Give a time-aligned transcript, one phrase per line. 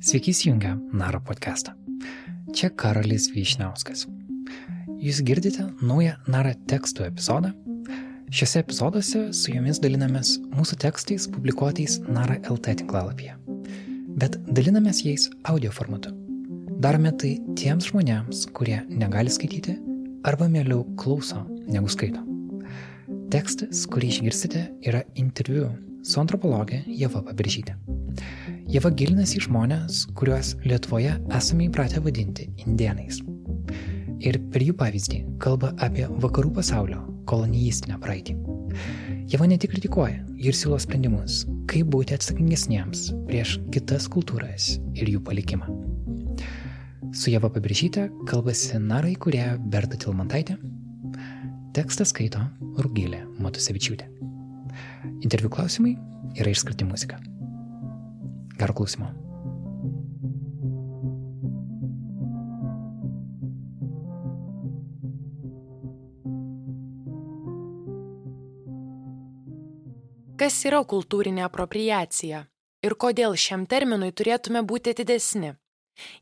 [0.00, 1.72] Sveiki įsijungę Naro podcastą.
[2.54, 4.04] Čia Karolis Vyšniauskas.
[5.02, 7.50] Jūs girdite naują Nara tekstų epizodą.
[8.30, 13.34] Šiuose epizoduose su jumis dalinamės mūsų tekstais publikuotais Nara LT tinklalapyje.
[14.22, 16.14] Bet dalinamės jais audio formatu.
[16.78, 19.80] Darome tai tiems žmonėms, kurie negali skaityti
[20.22, 22.22] arba mieliau klauso negu skaito.
[23.34, 25.72] Tekstas, kurį išgirsite, yra interviu
[26.06, 27.74] su antropologė Jeva Pabiržytė.
[28.68, 33.22] Jeva gilinasi į žmonės, kuriuos Lietuvoje esame įpratę vadinti indienais.
[34.20, 36.98] Ir per jų pavyzdį kalba apie vakarų pasaulio
[37.30, 38.34] kolonijistinę praeitį.
[39.32, 45.24] Jeva ne tik kritikuoja ir siūlo sprendimus, kaip būti atsakingesniems prieš kitas kultūras ir jų
[45.24, 45.70] palikimą.
[47.16, 50.58] Su Jeva Pabiržytė kalbasi narai, kurie Berta Tilmantaitė.
[51.72, 52.44] Tekstą skaito
[52.84, 54.12] Rugilė Matusevičiūtė.
[55.24, 55.96] Interviu klausimai
[56.36, 57.16] yra išskirti muzika.
[58.58, 59.12] Gero klausimo.
[70.38, 72.44] Kas yra kultūrinė apropriacija
[72.86, 75.54] ir kodėl šiam terminui turėtume būti didesni?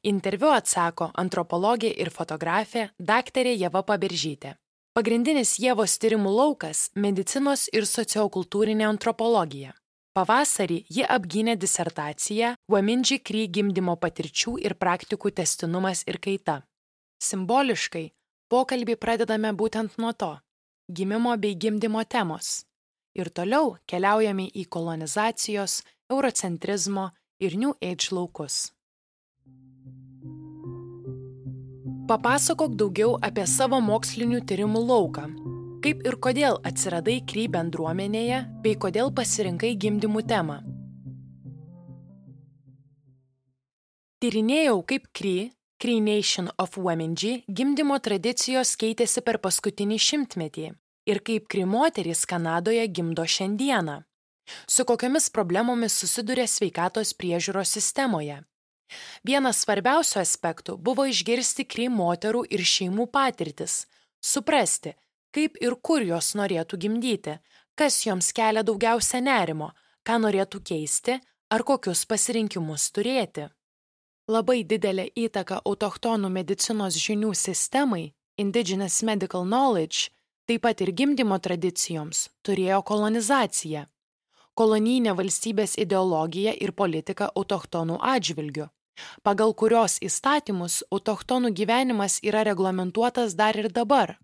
[0.08, 4.54] Interviu atsako antropologė ir fotografė daktarė Jeva Pabiržytė.
[4.96, 9.74] Pagrindinis Jėvos tyrimų laukas- medicinos ir sociokultūrinė antropologija.
[10.16, 16.62] Pavasarį ji apgynė disertaciją Wamindži Kry gimdymo patirčių ir praktikų testinumas ir kaita.
[17.20, 18.06] Simboliškai
[18.48, 20.30] pokalbį pradedame būtent nuo to-
[20.96, 22.64] gimimo bei gimdymo temos.
[23.14, 28.72] Ir toliau keliaujame į kolonizacijos, eurocentrizmo ir New Age laukus.
[32.08, 35.45] Papasakok daugiau apie savo mokslinių tyrimų lauką.
[35.86, 40.56] Kaip ir kodėl atsiradai Kry bendruomenėje, bei kodėl pasirinkai gimdymų temą.
[44.18, 50.66] Tyrinėjau, kaip Kry, Kry Nation of Womenji, gimdymo tradicijos keitėsi per paskutinį šimtmetį
[51.06, 54.00] ir kaip Kry moterys Kanadoje gimdo šiandieną.
[54.66, 58.42] Su kokiamis problemomis susiduria sveikatos priežiūros sistemoje
[59.26, 63.84] Vienas svarbiausių aspektų buvo išgirsti Krym moterų ir šeimų patirtis,
[64.22, 64.94] suprasti,
[65.36, 67.36] kaip ir kur jos norėtų gimdyti,
[67.76, 69.72] kas joms kelia daugiausia nerimo,
[70.06, 71.18] ką norėtų keisti
[71.52, 73.50] ar kokius pasirinkimus turėti.
[74.32, 80.08] Labai didelę įtaką autochtonų medicinos žinių sistemai, Indigenous Medical Knowledge,
[80.48, 83.86] taip pat ir gimdymo tradicijoms turėjo kolonizacija
[84.56, 88.70] kolonijinė valstybės ideologija ir politika autochtonų atžvilgiu
[89.26, 94.16] pagal kurios įstatymus autochtonų gyvenimas yra reglamentuotas dar ir dabar.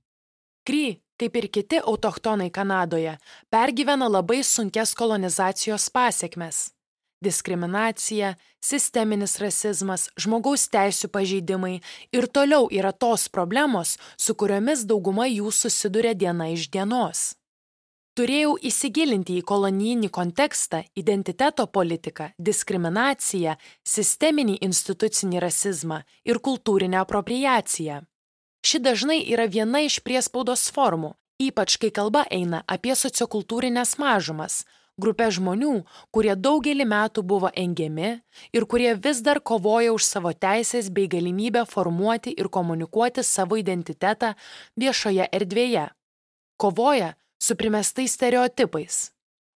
[0.63, 3.17] Kry, kaip ir kiti autochtonai Kanadoje,
[3.51, 6.71] pergyvena labai sunkes kolonizacijos pasiekmes-
[7.27, 11.81] diskriminacija, sisteminis rasizmas, žmogaus teisų pažeidimai
[12.13, 17.35] ir toliau yra tos problemos, su kuriomis dauguma jų susiduria diena iš dienos.
[18.15, 28.03] Turėjau įsigilinti į kolonijinį kontekstą, identiteto politiką, diskriminaciją, sisteminį institucinį rasizmą ir kultūrinę apropriaciją.
[28.63, 34.63] Ši dažnai yra viena iš priespaudos formų, ypač kai kalba eina apie sociokultūrinės mažumas,
[35.03, 35.73] grupę žmonių,
[36.15, 38.13] kurie daugelį metų buvo engiami
[38.55, 44.35] ir kurie vis dar kovoja už savo teisės bei galimybę formuoti ir komunikuoti savo identitetą
[44.79, 45.89] viešoje erdvėje.
[46.57, 49.09] Kovoja su primestais stereotipais.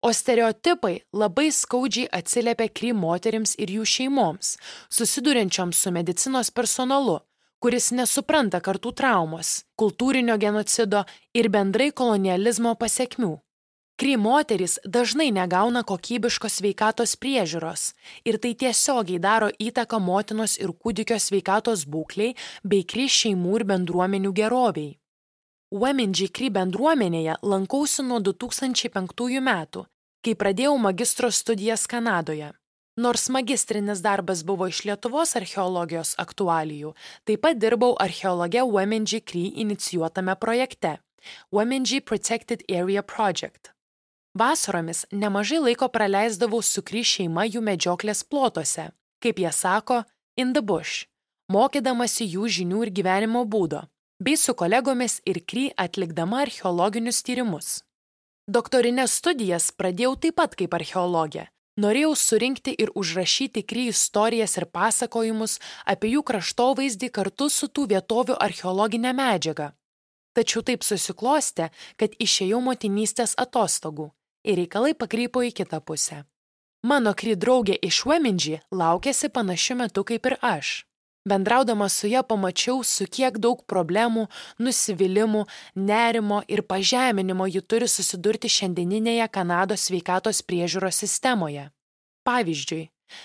[0.04, 4.56] O stereotipai labai skaudžiai atsiliepia kry moterims ir jų šeimoms,
[4.92, 7.20] susiduriančioms su medicinos personalu,
[7.64, 13.38] kuris nesupranta kartų traumos, kultūrinio genocido ir bendrai kolonializmo pasiekmių.
[13.96, 17.84] Kry moteris dažnai negauna kokybiškos sveikatos priežiūros
[18.28, 22.34] ir tai tiesiogiai daro įtaką motinos ir kūdikio sveikatos būkliai
[22.68, 24.98] bei kry šeimų ir bendruomenių geroviai.
[25.72, 29.86] Wemindžikry bendruomenėje lankausi nuo 2005 metų,
[30.20, 32.52] kai pradėjau magistro studijas Kanadoje.
[32.96, 36.92] Nors magistrinis darbas buvo iš Lietuvos archeologijos aktualijų,
[37.26, 41.00] taip pat dirbau archeologe Wemindži Kry inicijuotame projekte
[41.50, 43.72] Wemindži Protected Area Project.
[44.38, 50.04] Vasaromis nemažai laiko praleisdavau su Kry šeima jų medžioklės plotuose, kaip jie sako,
[50.36, 51.08] in the bush,
[51.50, 53.82] mokydamasi jų žinių ir gyvenimo būdo
[54.22, 57.82] bei su kolegomis ir Kry atlikdama archeologinius tyrimus.
[58.46, 61.48] Doktorinės studijas pradėjau taip pat kaip archeologė.
[61.74, 65.56] Norėjau surinkti ir užrašyti Kry istorijas ir pasakojimus
[65.90, 69.72] apie jų kraštovaizdį kartu su tų vietovių archeologinė medžiaga.
[70.38, 74.12] Tačiau taip susiklostė, kad išėjau motinystės atostogų
[74.46, 76.22] ir reikalai pakrypo į kitą pusę.
[76.86, 80.84] Mano kry draugė iš Wemindži laukėsi panašiu metu kaip ir aš.
[81.24, 84.26] Bendraudama su ja pamačiau, su kiek daug problemų,
[84.60, 91.70] nusivylimų, nerimo ir pažeminimo ji turi susidurti šiandieninėje Kanados sveikatos priežiūros sistemoje.
[92.28, 92.82] Pavyzdžiui,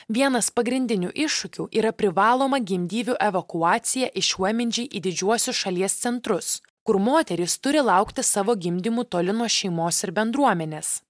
[0.08, 7.58] vienas pagrindinių iššūkių yra privaloma gimdyvių evakuacija iš Wemindži į didžiuosius šalies centrus, kur moteris
[7.60, 11.02] turi laukti savo gimdymų toli nuo šeimos ir bendruomenės.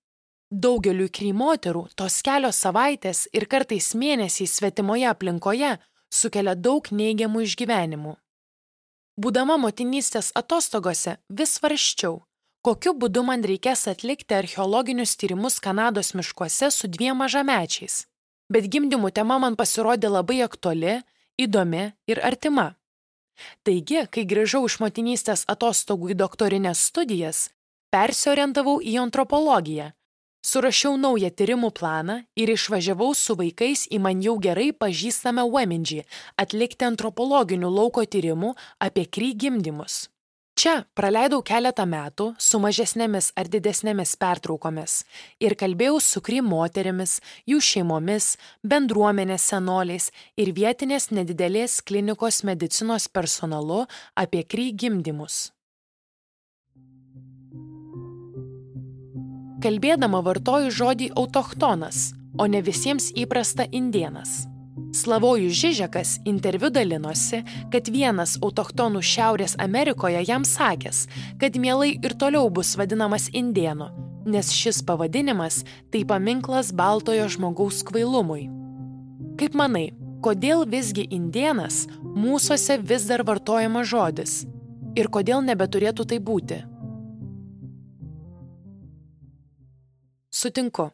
[0.50, 5.75] Daugeliu kry moterų tos kelios savaitės ir kartais mėnesiai svetimoje aplinkoje
[6.09, 8.15] sukelia daug neigiamų išgyvenimų.
[9.19, 12.21] Būdama motinystės atostogose vis svarščiau,
[12.63, 18.06] kokiu būdu man reikės atlikti archeologinius tyrimus Kanados miškuose su dviem mažamečiais.
[18.50, 21.01] Bet gimdymų tema man pasirodė labai aktuali,
[21.38, 22.73] įdomi ir artima.
[23.63, 27.50] Taigi, kai grįžau iš motinystės atostogų į doktorinės studijas,
[27.94, 29.94] persiorientavau į antropologiją
[30.39, 36.06] Surašiau naują tyrimų planą ir išvažiavau su vaikais į man jau gerai pažįstamą Wemindžį
[36.39, 40.07] atlikti antropologinių lauko tyrimų apie kry gimdymus.
[40.59, 44.95] Čia praleidau keletą metų su mažesnėmis ar didesnėmis pertraukomis
[45.44, 48.33] ir kalbėjau su kry moterimis, jų šeimomis,
[48.63, 50.09] bendruomenės senoliais
[50.39, 53.85] ir vietinės nedidelės klinikos medicinos personalu
[54.15, 55.50] apie kry gimdymus.
[59.59, 64.45] Kalbėdama vartoju žodį autochtonas, o ne visiems įprasta indienas.
[64.95, 67.41] Slavojus Žižekas interviu dalinosi,
[67.73, 71.03] kad vienas autochtonų Šiaurės Amerikoje jam sakęs,
[71.41, 73.89] kad mielai ir toliau bus vadinamas indienu,
[74.25, 78.47] nes šis pavadinimas tai paminklas baltojo žmogaus kvailumui.
[79.35, 79.89] Kaip manai,
[80.23, 84.41] kodėl visgi indienas mūsųse vis dar vartojamas žodis?
[84.95, 86.63] Ir kodėl nebeturėtų tai būti?
[90.31, 90.92] Sutinku.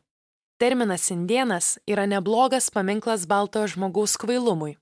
[0.57, 4.77] Terminas indienas yra neblogas paminklas baltojo žmogaus kvailumui.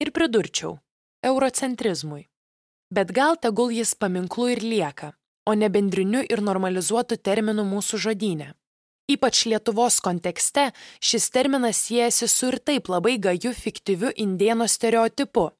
[0.00, 0.78] Ir pridurčiau-
[1.28, 2.28] eurocentrizmui.
[2.90, 5.12] Bet gal tegul jis paminklu ir lieka,
[5.46, 8.52] o ne bendriniu ir normalizuotu terminu mūsų žodynė.
[9.08, 15.50] Ypač Lietuvos kontekste šis terminas siejasi su ir taip labai gaju fiktyviu indieno stereotipu,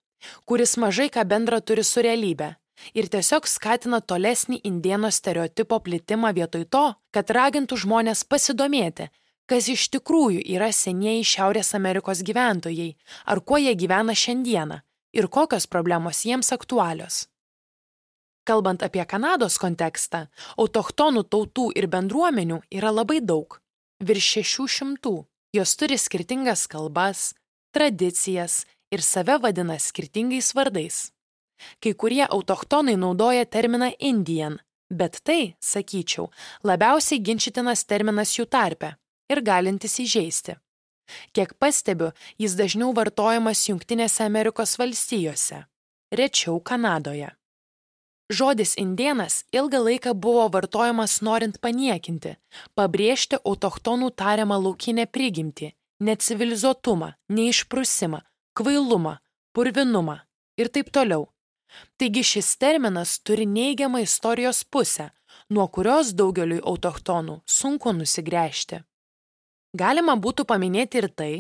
[0.45, 2.57] kuris mažai ką bendra turi su realybė
[2.93, 9.09] ir tiesiog skatina tolesnį indieno stereotipo plitimą vietoj to, kad ragintų žmonės pasidomėti,
[9.47, 12.95] kas iš tikrųjų yra senieji Šiaurės Amerikos gyventojai,
[13.25, 14.81] ar kuo jie gyvena šiandieną
[15.15, 17.29] ir kokios problemos jiems aktualios.
[18.45, 20.27] Kalbant apie Kanados kontekstą,
[20.61, 23.61] autochtonų tautų ir bendruomenių yra labai daug-
[24.09, 25.17] virš šešių šimtų.
[25.55, 27.33] Jos turi skirtingas kalbas,
[27.73, 31.14] tradicijas ir save vadina skirtingais vardais.
[31.83, 34.59] Kai kurie autochtonai naudoja terminą Indian,
[34.91, 36.31] bet tai, sakyčiau,
[36.65, 38.95] labiausiai ginčytinas terminas jų tarpe
[39.31, 40.59] ir galintis įžeisti.
[41.37, 45.65] Kiek pastebiu, jis dažniau vartojamas Junktinėse Amerikos valstijose,
[46.13, 47.35] rečiau Kanadoje.
[48.33, 52.39] Žodis indienas ilgą laiką buvo vartojamas norint paniekinti,
[52.73, 58.23] pabrėžti autochtonų tariamą laukinę prigimtį, necivilizuotumą, neišprusimą,
[58.57, 59.19] kvailumą,
[59.53, 60.23] purvinumą
[60.57, 61.29] ir taip toliau.
[61.99, 65.11] Taigi šis terminas turi neigiamą istorijos pusę,
[65.51, 68.81] nuo kurios daugeliui autochtonų sunku nusigręžti.
[69.75, 71.33] Galima būtų paminėti ir tai,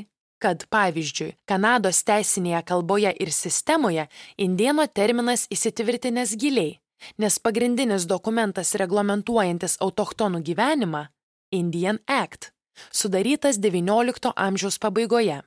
[0.42, 6.80] kad, pavyzdžiui, Kanados teisinėje kalboje ir sistemoje indieno terminas įsitvirtinęs giliai,
[7.18, 11.06] nes pagrindinis dokumentas reglamentuojantis autochtonų gyvenimą-
[11.60, 12.52] Indian Act-
[13.00, 15.42] sudarytas XIX amžiaus pabaigoje.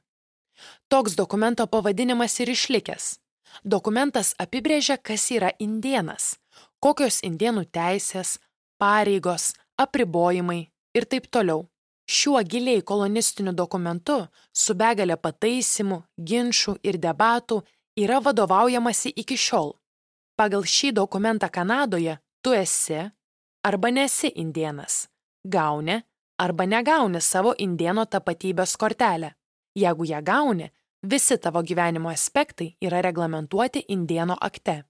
[0.89, 3.17] Toks dokumento pavadinimas ir išlikęs
[3.64, 6.36] Dokumentas apibrėžia, kas yra indienas,
[6.80, 8.38] kokios indienų teisės,
[8.78, 11.68] pareigos, apribojimai ir taip toliau.
[12.08, 14.22] Šiuo giliai kolonistiniu dokumentu,
[14.56, 17.60] su begalė pataisimų, ginčių ir debatų,
[18.00, 19.74] yra vadovaujamasi iki šiol.
[20.40, 23.02] Pagal šį dokumentą Kanadoje tu esi
[23.68, 25.10] arba nesi indienas,
[25.44, 25.98] gauni
[26.38, 29.34] arba negauni savo indieno tapatybės kortelę.
[29.76, 34.84] Jeigu ją gauni, Visi tavo gyvenimo aspektai yra reglamentuoti Indieno akte.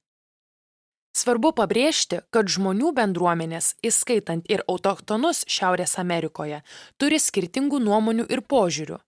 [1.18, 6.62] Svarbu pabrėžti, kad žmonių bendruomenės, įskaitant ir autochtonus Šiaurės Amerikoje,
[7.02, 9.00] turi skirtingų nuomonių ir požiūrių.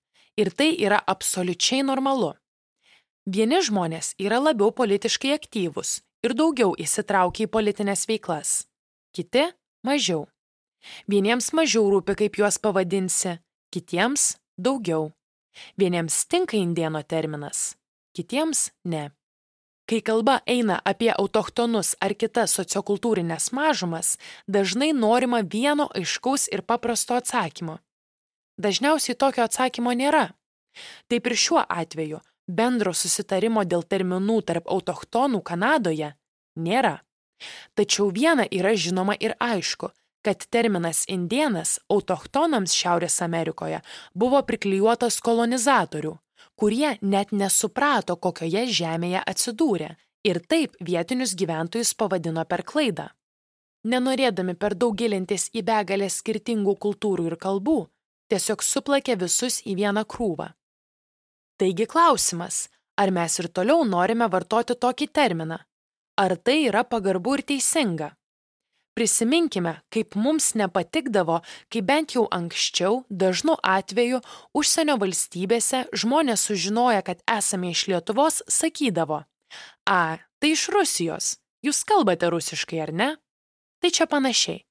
[0.41, 2.33] Ir tai yra absoliučiai normalu.
[3.29, 8.65] Vieni žmonės yra labiau politiškai aktyvūs ir daugiau įsitraukia į politinės veiklas.
[9.13, 9.45] Kiti-
[9.87, 10.25] mažiau.
[11.07, 13.37] Vieniems mažiau rūpi, kaip juos pavadinsi,
[13.71, 15.11] kitiems- daugiau.
[15.77, 17.75] Vieniems tinka indieno terminas,
[18.15, 19.09] kitiems ne.
[19.89, 27.17] Kai kalba eina apie autochtonus ar kitas sociokultūrinės mažumas, dažnai norima vieno aiškaus ir paprasto
[27.17, 27.79] atsakymo.
[28.61, 30.27] Dažniausiai tokio atsakymo nėra.
[31.09, 36.13] Taip ir šiuo atveju bendro susitarimo dėl terminų tarp autochtonų Kanadoje
[36.57, 36.99] nėra.
[37.77, 39.91] Tačiau viena yra žinoma ir aišku,
[40.21, 43.79] kad terminas indienas autochtonams Šiaurės Amerikoje
[44.13, 46.17] buvo priklijuotas kolonizatorių,
[46.59, 49.93] kurie net nesuprato, kokioje žemėje atsidūrė
[50.27, 53.07] ir taip vietinius gyventojus pavadino per klaidą.
[53.87, 57.79] Nenorėdami per daug gilintis į begalę skirtingų kultūrų ir kalbų,
[58.27, 60.51] tiesiog suplakė visus į vieną krūvą.
[61.59, 62.67] Taigi klausimas,
[62.99, 65.59] ar mes ir toliau norime vartoti tokį terminą?
[66.19, 68.11] Ar tai yra pagarbu ir teisinga?
[68.99, 71.37] Prisiminkime, kaip mums nepatikdavo,
[71.71, 74.19] kai bent jau anksčiau, dažnu atveju,
[74.59, 79.21] užsienio valstybėse žmonės sužinoja, kad esame iš Lietuvos, sakydavo,
[79.87, 80.01] a,
[80.43, 81.29] tai iš Rusijos,
[81.63, 83.09] jūs kalbate rusiškai ar ne?
[83.79, 84.65] Tai čia panašiai.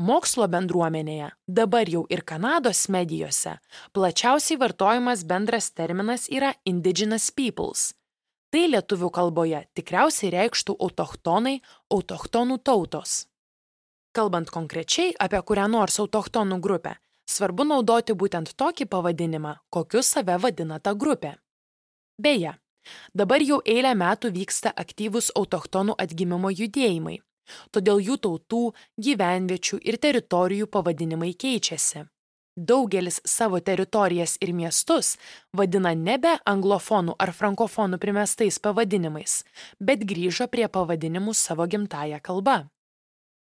[0.00, 1.28] Mokslo bendruomenėje,
[1.60, 3.58] dabar jau ir Kanados medijose,
[3.92, 7.90] plačiausiai vartojamas bendras terminas yra indigenous peoples
[8.48, 11.58] Tai lietuvių kalboje tikriausiai reikštų autochtonai,
[11.92, 13.26] autochtonų tautos.
[14.16, 16.94] Kalbant konkrečiai apie kurią nors autochtonų grupę,
[17.28, 21.34] svarbu naudoti būtent tokį pavadinimą, kokiu save vadina ta grupė.
[22.16, 22.56] Beje,
[23.12, 27.18] dabar jau eilę metų vyksta aktyvūs autochtonų atgimimo judėjimai,
[27.70, 28.62] todėl jų tautų,
[28.96, 32.08] gyvenviečių ir teritorijų pavadinimai keičiasi
[32.58, 35.16] daugelis savo teritorijas ir miestus
[35.56, 39.44] vadina nebe anglofonų ar frankofonų primestais pavadinimais,
[39.80, 42.64] bet grįžo prie pavadinimų savo gimtają kalbą.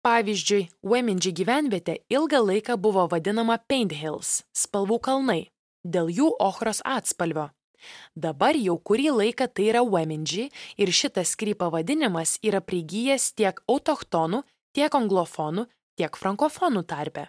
[0.00, 5.50] Pavyzdžiui, Wemindži gyvenvietė ilgą laiką buvo vadinama Paint Hills- spalvų kalnai-
[5.94, 7.50] dėl jų ochros atspalvio.
[8.16, 14.42] Dabar jau kurį laiką tai yra Wemindži ir šitas kry pavadinimas yra prigijęs tiek autochtonų,
[14.72, 17.28] tiek anglofonų, tiek frankofonų tarpe.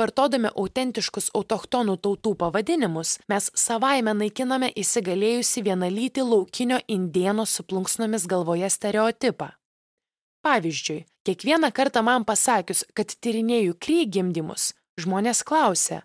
[0.00, 8.70] Vartodami autentiškus autochtonų tautų pavadinimus, mes savaime naikiname įsigalėjusi vienalytį laukinio indieno su plunksnomis galvoje
[8.72, 9.50] stereotipą.
[10.40, 16.00] Pavyzdžiui, kiekvieną kartą man pasakius, kad tyrinėju kry gimdymus, žmonės klausia,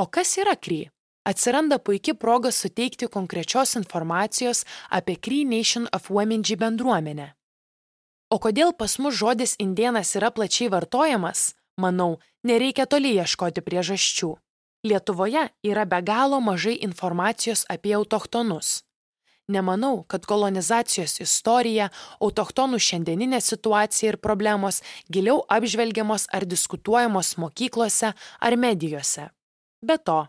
[0.00, 0.86] o kas yra kry?
[1.28, 7.32] Atsiranda puikia proga suteikti konkrečios informacijos apie Cree Nation of Womenji bendruomenę.
[8.30, 14.32] O kodėl pas mus žodis indienas yra plačiai vartojamas, Manau, nereikia toli ieškoti priežasčių.
[14.86, 18.82] Lietuvoje yra be galo mažai informacijos apie autochtonus.
[19.48, 24.80] Nemanau, kad kolonizacijos istorija, autochtonų šiandieninė situacija ir problemos
[25.12, 29.28] giliau apžvelgiamos ar diskutuojamos mokyklose ar medijose.
[29.86, 30.24] Be to,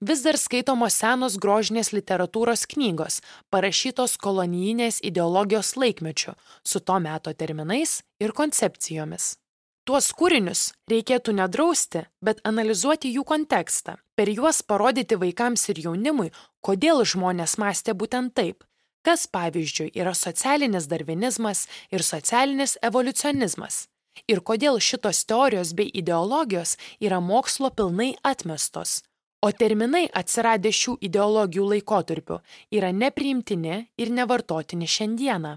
[0.00, 3.20] vis dar skaitomos senos grožinės literatūros knygos,
[3.52, 6.32] parašytos kolonijinės ideologijos laikmečiu,
[6.64, 9.34] su to meto terminais ir koncepcijomis.
[9.82, 16.28] Tuos kūrinius reikėtų nedrausti, bet analizuoti jų kontekstą, per juos parodyti vaikams ir jaunimui,
[16.62, 18.62] kodėl žmonės mąstė būtent taip,
[19.02, 23.88] kas pavyzdžiui yra socialinis darvinizmas ir socialinis evoliucionizmas,
[24.30, 29.00] ir kodėl šitos teorijos bei ideologijos yra mokslo pilnai atmestos,
[29.42, 32.38] o terminai atsiradę šių ideologijų laikotarpiu
[32.70, 35.56] yra nepriimtini ir nevartotini šiandieną.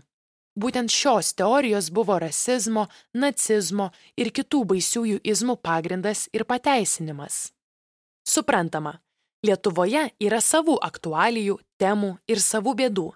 [0.56, 7.52] Būtent šios teorijos buvo rasizmo, nacizmo ir kitų baisiųjų izmų pagrindas ir pateisinimas.
[8.26, 9.02] Suprantama,
[9.46, 13.10] Lietuvoje yra savų aktualijų, temų ir savų bėdų,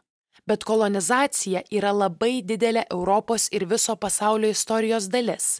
[0.46, 5.58] bet kolonizacija yra labai didelė Europos ir viso pasaulio istorijos dalis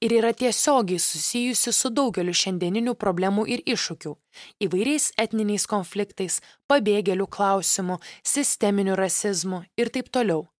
[0.00, 4.12] ir yra tiesiogiai susijusi su daugeliu šiandieninių problemų ir iššūkių-
[4.66, 10.51] įvairiais etniniais konfliktais, pabėgėlių klausimų, sisteminiu rasizmu ir taip toliau.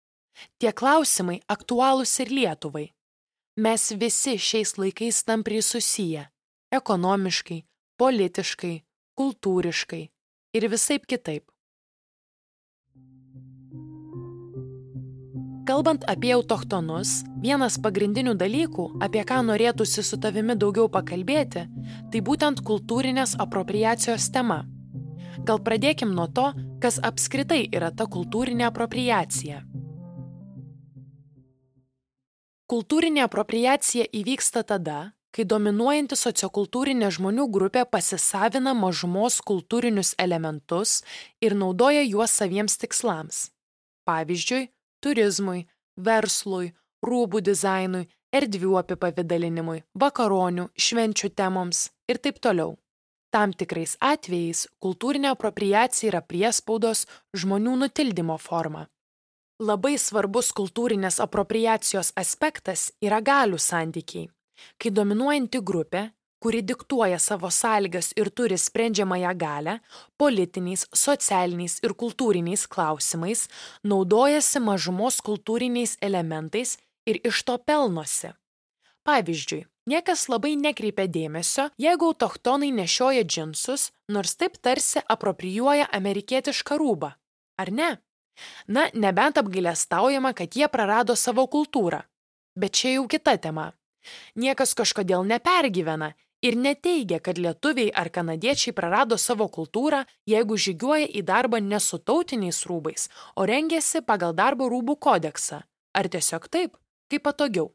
[0.59, 2.87] Tie klausimai aktualūs ir Lietuvai.
[3.57, 6.29] Mes visi šiais laikais tampriai susiję-
[6.79, 7.65] ekonomiškai,
[7.99, 8.83] politiškai,
[9.19, 10.09] kultūriškai
[10.55, 11.53] ir visaip kitaip.
[15.63, 21.63] Kalbant apie autochtonus, vienas pagrindinių dalykų, apie ką norėtųsi su tavimi daugiau pakalbėti,
[22.11, 24.65] tai būtent kultūrinės apropriacijos tema.
[25.47, 26.49] Gal pradėkim nuo to,
[26.83, 29.63] kas apskritai yra ta kultūrinė apropriacija.
[32.73, 41.03] Kultūrinė apropriacija įvyksta tada, kai dominuojanti sociokultūrinė žmonių grupė pasisavina mažumos kultūrinius elementus
[41.45, 43.43] ir naudoja juos saviems tikslams.
[44.09, 44.71] Pavyzdžiui,
[45.05, 45.67] turizmui,
[46.01, 46.71] verslui,
[47.05, 52.79] rūbų dizainui, erdvių apipavydalinimui, vakaronių, švenčių temoms ir taip toliau.
[53.37, 57.05] Tam tikrais atvejais kultūrinė apropriacija yra priespaudos
[57.37, 58.87] žmonių nutildymo forma.
[59.63, 64.25] Labai svarbus kultūrinės apropriacijos aspektas yra galių santykiai,
[64.75, 66.01] kai dominuojanti grupė,
[66.43, 69.77] kuri diktuoja savo sąlygas ir turi sprendžiamąją galę
[70.19, 73.47] politiniais, socialiniais ir kultūriniais klausimais,
[73.87, 76.75] naudojasi mažumos kultūriniais elementais
[77.07, 78.35] ir iš to pelnosi.
[79.07, 87.15] Pavyzdžiui, niekas labai nekreipia dėmesio, jeigu autochtonai nešioja džinsus, nors taip tarsi aproprijuoja amerikietišką rūbą.
[87.63, 87.93] Ar ne?
[88.67, 92.03] Na, nebent apgailestaujama, kad jie prarado savo kultūrą.
[92.57, 93.73] Bet čia jau kita tema.
[94.37, 96.13] Niekas kažkodėl nepergyvena
[96.43, 101.99] ir neteigia, kad lietuviai ar kanadiečiai prarado savo kultūrą, jeigu žygiuoja į darbą ne su
[101.99, 105.63] tautiniais rūbais, o rengiasi pagal darbo rūbų kodeksą.
[105.95, 106.77] Ar tiesiog taip,
[107.13, 107.71] kaip patogiau.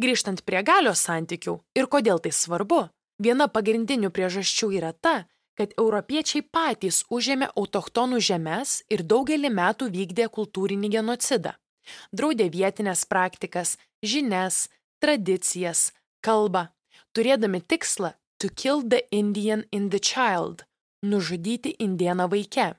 [0.00, 2.86] Grįžtant prie galios santykių ir kodėl tai svarbu,
[3.22, 5.24] viena pagrindinių priežasčių yra ta,
[5.56, 11.56] kad europiečiai patys užėmė autochtonų žemės ir daugelį metų vykdė kultūrinį genocidą.
[12.12, 14.68] Draudė vietinės praktikas, žinias,
[15.00, 16.68] tradicijas, kalbą,
[17.16, 20.64] turėdami tikslą to kill the Indian in the child-
[21.10, 22.74] nužudyti indieną vaike.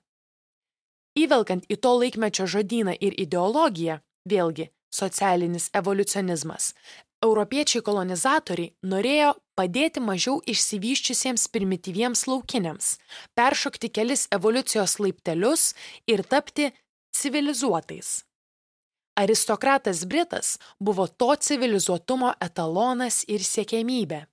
[1.17, 6.73] Įvelkant į to laikmečio žodyną ir ideologiją, vėlgi socialinis evoliucionizmas,
[7.25, 12.93] europiečiai kolonizatoriai norėjo padėti mažiau išsivyščiusiems primityviems laukiniams,
[13.37, 15.73] peršokti kelis evoliucijos laiptelius
[16.07, 16.71] ir tapti
[17.17, 18.23] civilizuotais.
[19.17, 24.27] Aristokratas Britas buvo to civilizuotumo etalonas ir siekėmybė.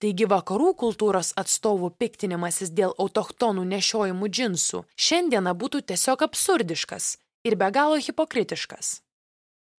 [0.00, 7.70] Taigi vakarų kultūros atstovų piktinimasis dėl autochtonų nešiojimų džinsų šiandieną būtų tiesiog absurdiškas ir be
[7.72, 9.00] galo hipokritiškas.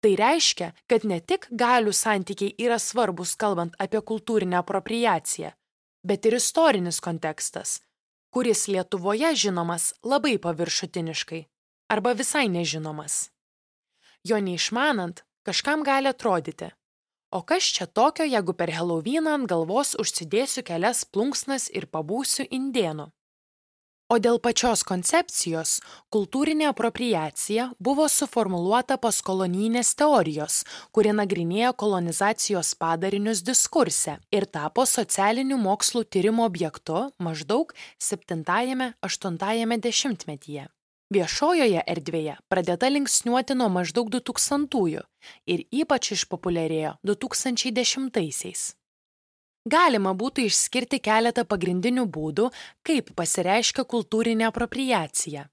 [0.02, 5.52] Tai reiškia, kad ne tik galių santykiai yra svarbus kalbant apie kultūrinę apropriaciją,
[6.02, 7.76] bet ir istorinis kontekstas,
[8.34, 11.44] kuris Lietuvoje žinomas labai paviršutiniškai
[11.94, 13.28] arba visai nežinomas.
[14.26, 16.72] Jo neišmanant, kažkam gali atrodyti.
[17.30, 23.12] O kas čia tokio, jeigu per Helovyną ant galvos užsidėsiu kelias plunksnas ir pabūsiu indienu?
[24.12, 25.78] O dėl pačios koncepcijos,
[26.12, 30.56] kultūrinė apropriacija buvo suformuoluota postkolonijinės teorijos,
[30.92, 37.72] kurie nagrinėja kolonizacijos padarinius diskurse ir tapo socialinių mokslų tyrimo objektu maždaug
[38.10, 40.68] 7-8 dešimtmetyje.
[41.16, 45.08] Viešojoje erdvėje pradėta linksniuoti nuo maždaug 2000-ųjų
[45.56, 48.68] ir ypač išpopuliarėjo 2010-aisiais.
[49.62, 52.48] Galima būtų išskirti keletą pagrindinių būdų,
[52.82, 55.46] kaip pasireiškia kultūrinė apropriacija.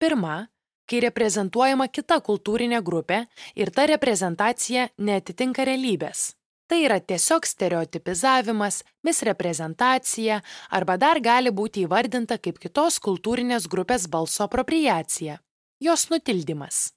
[0.00, 0.48] Pirma,
[0.84, 3.24] kai reprezentuojama kita kultūrinė grupė
[3.56, 6.34] ir ta reprezentacija netitinka realybės.
[6.70, 10.36] Tai yra tiesiog stereotipizavimas, misreprezentacija
[10.70, 15.40] arba dar gali būti įvardinta kaip kitos kultūrinės grupės balso apropriacija-
[15.86, 16.92] jos nutildymas.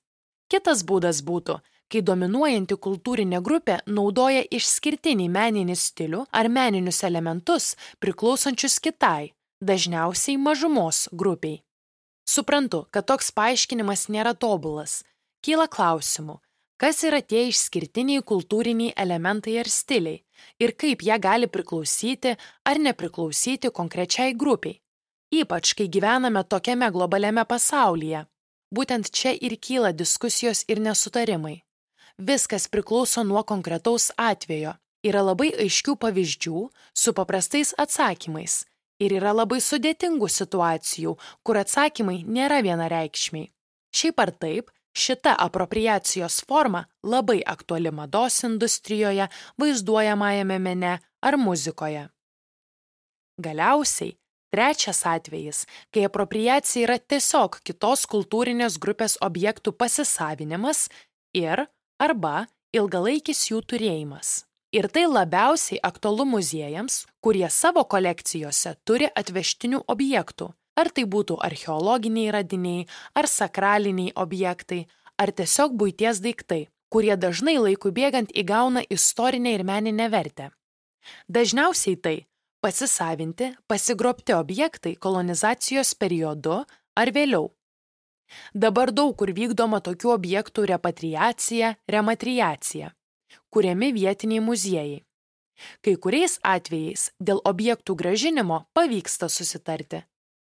[0.51, 1.57] Kitas būdas būtų,
[1.93, 11.05] kai dominuojanti kultūrinė grupė naudoja išskirtinį meninį stilių ar meninius elementus priklausančius kitai, dažniausiai mažumos
[11.11, 11.61] grupiai.
[12.25, 15.03] Suprantu, kad toks paaiškinimas nėra tobulas.
[15.43, 16.39] Kyla klausimų,
[16.81, 20.23] kas yra tie išskirtiniai kultūriniai elementai ar stiliai
[20.59, 24.79] ir kaip jie gali priklausyti ar nepriklausyti konkrečiai grupiai.
[25.33, 28.25] Ypač, kai gyvename tokiame globaliame pasaulyje.
[28.73, 31.61] Būtent čia ir kyla diskusijos ir nesutarimai.
[32.17, 34.75] Viskas priklauso nuo konkretaus atvejo.
[35.03, 36.59] Yra labai aiškių pavyzdžių
[36.95, 38.61] su paprastais atsakymais
[39.03, 43.49] ir yra labai sudėtingų situacijų, kur atsakymai nėra vienareikšmiai.
[43.93, 52.09] Šiaip ar taip, Šita apropriacijos forma labai aktuali mados industrijoje, vaizduojamajame mene ar muzikoje.
[53.41, 54.13] Galiausiai,
[54.53, 60.85] trečias atvejis, kai apropriacija yra tiesiog kitos kultūrinės grupės objektų pasisavinimas
[61.33, 61.65] ir
[61.99, 64.43] arba ilgalaikis jų turėjimas.
[64.73, 72.31] Ir tai labiausiai aktualu muziejams, kurie savo kolekcijose turi atvežtinių objektų, Ar tai būtų archeologiniai
[72.33, 74.87] radiniai, ar sakraliniai objektai,
[75.21, 80.49] ar tiesiog būties daiktai, kurie dažnai laikui bėgant įgauna istorinę ir meninę vertę.
[81.29, 82.15] Dažniausiai tai
[82.63, 86.63] pasisavinti, pasigrobti objektai kolonizacijos periodu
[86.97, 87.51] ar vėliau.
[88.53, 92.93] Dabar daug kur vykdoma tokių objektų repatriacija, rematriacija,
[93.53, 95.03] kuriami vietiniai muziejai.
[95.85, 100.01] Kai kuriais atvejais dėl objektų gražinimo pavyksta susitarti,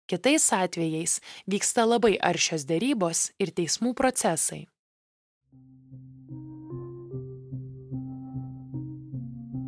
[0.05, 4.65] Kitais atvejais vyksta labai aršios dėrybos ir teismų procesai.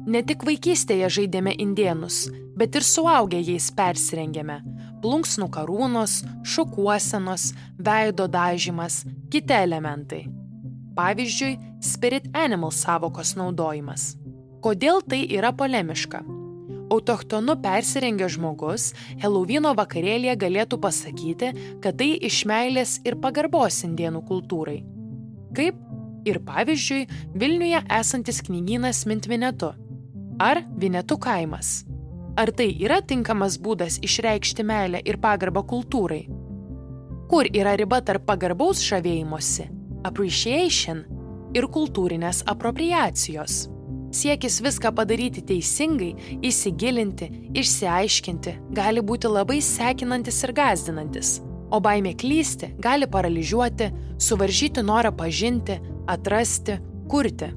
[0.05, 2.25] Ne tik vaikystėje žaidėme indienus,
[2.59, 4.59] bet ir suaugę jais persirengėme-
[5.05, 6.23] plunksnų karūnos,
[6.55, 10.23] šukuosenos, veido dažymas, kiti elementai.
[10.97, 14.15] Pavyzdžiui, spirit animal savokos naudojimas.
[14.65, 16.23] Kodėl tai yra polemiška?
[16.89, 18.91] autochtonu persirengęs žmogus
[19.21, 21.51] Helovino vakarėlėje galėtų pasakyti,
[21.83, 24.79] kad tai iš meilės ir pagarbos indienų kultūrai.
[25.55, 25.79] Kaip
[26.29, 29.73] ir pavyzdžiui Vilniuje esantis knygynas Mintvinetu
[30.41, 31.83] ar Vinetu kaimas.
[32.35, 36.25] Ar tai yra tinkamas būdas išreikšti meilę ir pagarbą kultūrai?
[37.31, 39.69] Kur yra riba tarp pagarbaus žavėjimosi,
[40.03, 40.99] appreciation
[41.55, 43.55] ir kultūrinės apropriacijos?
[44.15, 46.09] Siekis viską padaryti teisingai,
[46.43, 51.37] įsigilinti, išsiaiškinti gali būti labai sekinantis ir gazdinantis,
[51.71, 55.79] o baimė klysti gali paralyžiuoti, suvaržyti norą pažinti,
[56.11, 57.53] atrasti, kurti.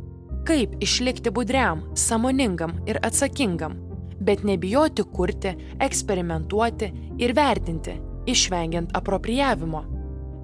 [0.47, 3.75] Kaip išlikti budriam, samoningam ir atsakingam,
[4.21, 9.83] bet nebijoti kurti, eksperimentuoti ir vertinti, išvengiant aproprijavimo.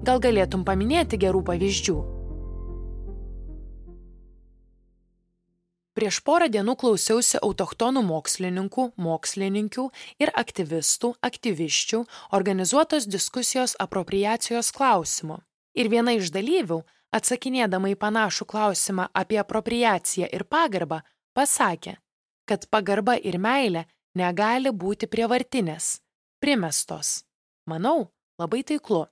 [0.05, 1.97] Gal galėtum paminėti gerų pavyzdžių?
[5.95, 9.85] Prieš porą dienų klausiausi autochtonų mokslininkų, mokslininkių
[10.19, 12.01] ir aktyvistų, aktyviščių
[12.35, 15.39] organizuotos diskusijos apropriacijos klausimu.
[15.79, 16.81] Ir viena iš dalyvių,
[17.15, 20.99] atsakinėdama į panašų klausimą apie apropriaciją ir pagarbą,
[21.31, 21.95] pasakė,
[22.49, 25.99] kad pagarba ir meilė negali būti prievartinės,
[26.39, 27.23] primestos.
[27.69, 29.05] Manau, labai taiklu.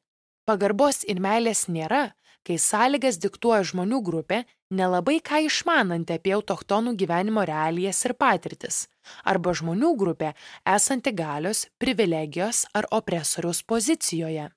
[0.45, 2.11] Pagarbos ir meilės nėra,
[2.43, 4.43] kai sąlygas diktuoja žmonių grupė,
[4.73, 8.83] nelabai ką išmananti apie autochtonų gyvenimo realijas ir patirtis,
[9.23, 10.33] arba žmonių grupė
[10.67, 14.49] esanti galios, privilegijos ar opresoriaus pozicijoje.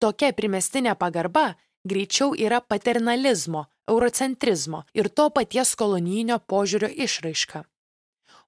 [0.00, 7.64] Tokia primestinė pagarba greičiau yra paternalizmo, eurocentrizmo ir to paties kolonijinio požiūrio išraiška.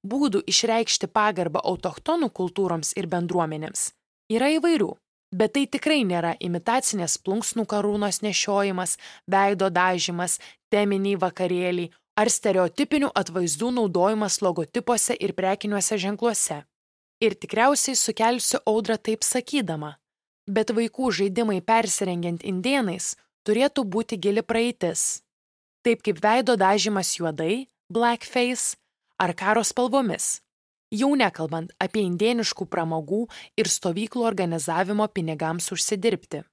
[0.08, 3.90] Būdų išreikšti pagarbą autochtonų kultūroms ir bendruomenėms
[4.32, 4.94] yra įvairių.
[5.28, 8.96] Bet tai tikrai nėra imitacinės plunksnų karūnos nešiojimas,
[9.28, 10.38] veido dažymas,
[10.72, 16.62] teminiai vakarėliai ar stereotipinių atvaizdų naudojimas logotipuose ir prekiniuose ženkluose.
[17.20, 19.98] Ir tikriausiai sukelsiu audrą taip sakydama.
[20.48, 23.12] Bet vaikų žaidimai persirengiant indienais
[23.44, 25.20] turėtų būti gili praeitis.
[25.84, 28.78] Taip kaip veido dažymas juodai, blackface
[29.18, 30.38] ar karo spalvomis
[30.90, 33.26] jau nekalbant apie indieniškų pramogų
[33.60, 36.44] ir stovyklų organizavimo pinigams užsidirbti.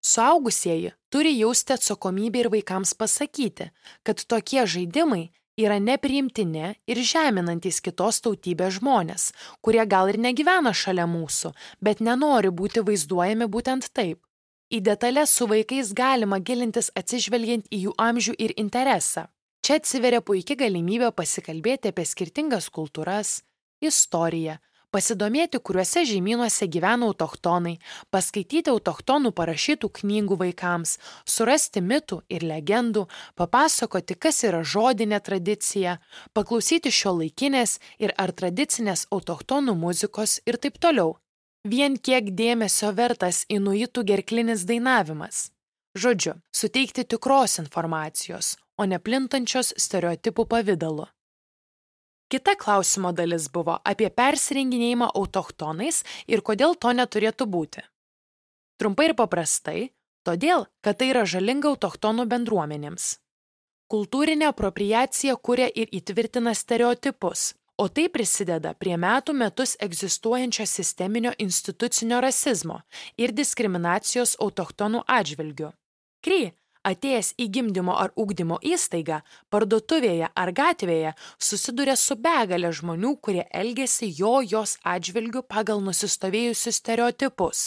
[0.00, 3.68] Suaugusieji turi jausti atsakomybę ir vaikams pasakyti,
[4.02, 5.28] kad tokie žaidimai
[5.60, 11.52] yra nepriimtini ir žeminantis kitos tautybės žmonės, kurie gal ir negyvena šalia mūsų,
[11.84, 14.24] bet nenori būti vaizduojami būtent taip.
[14.72, 19.26] Į detalės su vaikais galima gilintis atsižvelgiant į jų amžių ir interesą.
[19.60, 23.42] Čia atsiveria puikia galimybė pasikalbėti apie skirtingas kultūras,
[23.84, 24.56] istoriją,
[24.90, 27.76] pasidomėti, kuriuose žemynuose gyvena autochtonai,
[28.14, 30.96] paskaityti autochtonų parašytų knygų vaikams,
[31.28, 33.06] surasti mitų ir legendų,
[33.38, 35.98] papasakoti, kas yra žodinė tradicija,
[36.32, 41.18] paklausyti šio laikinės ir ar tradicinės autochtonų muzikos ir taip toliau.
[41.68, 45.50] Vien kiek dėmesio vertas inuitų gerklinis dainavimas.
[45.92, 51.06] Žodžiu, suteikti tikros informacijos, o ne plintančios stereotipų pavydalu.
[52.30, 57.82] Kita klausimo dalis buvo apie persirenginėjimą autochtonais ir kodėl to neturėtų būti.
[58.78, 59.80] Trumpai ir paprastai,
[60.24, 63.16] todėl, kad tai yra žalinga autochtonų bendruomenėms.
[63.90, 67.50] Kultūrinė apropriacija kuria ir įtvirtina stereotipus,
[67.82, 72.78] o tai prisideda prie metų metus egzistuojančio sisteminio institucinio rasizmo
[73.18, 75.72] ir diskriminacijos autochtonų atžvilgių.
[76.22, 76.52] Kry
[76.86, 79.20] atėjęs į gimdymo ar ugdymo įstaigą,
[79.52, 87.66] parduotuvėje ar gatvėje susiduria su begalė žmonių, kurie elgesi jo jos atžvilgiu pagal nusistovėjusius stereotipus.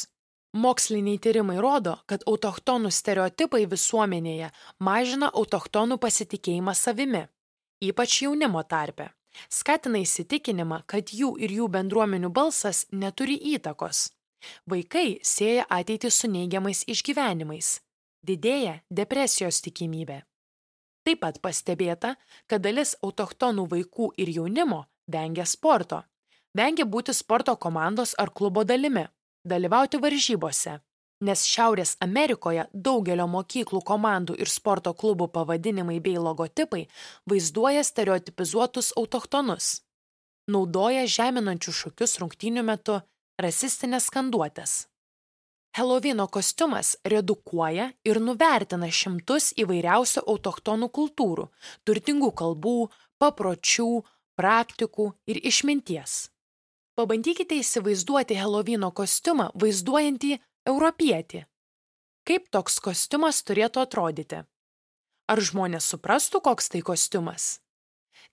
[0.53, 7.23] Moksliniai tyrimai rodo, kad autochtonų stereotipai visuomenėje mažina autochtonų pasitikėjimą savimi,
[7.81, 9.09] ypač jaunimo tarpe.
[9.49, 14.11] Skatina įsitikinimą, kad jų ir jų bendruomenių balsas neturi įtakos.
[14.69, 17.79] Vaikai sieja ateitį su neigiamais išgyvenimais,
[18.23, 20.23] didėja depresijos tikimybė.
[21.03, 22.15] Taip pat pastebėta,
[22.47, 26.03] kad dalis autochtonų vaikų ir jaunimo vengia sporto.
[26.55, 29.03] Vengia būti sporto komandos ar klubo dalimi,
[29.43, 30.77] dalyvauti varžybose,
[31.23, 36.85] nes Šiaurės Amerikoje daugelio mokyklų komandų ir sporto klubų pavadinimai bei logotipai
[37.29, 39.81] vaizduoja stereotipizuotus autochtonus.
[40.47, 42.99] Naudoja žeminančius šūkius rungtynių metu,
[43.41, 44.73] rasistinės skanduotės.
[45.73, 51.47] Helovino kostiumas redukuoja ir nuvertina šimtus įvairiausių autochtonų kultūrų,
[51.81, 54.03] turtingų kalbų, papročių,
[54.37, 56.27] praktikų ir išminties.
[56.93, 60.35] Pabandykite įsivaizduoti Helovino kostiumą vaizduojantį
[60.69, 61.41] europietį.
[62.29, 64.43] Kaip toks kostiumas turėtų atrodyti?
[65.25, 67.47] Ar žmonės suprastų, koks tai kostiumas?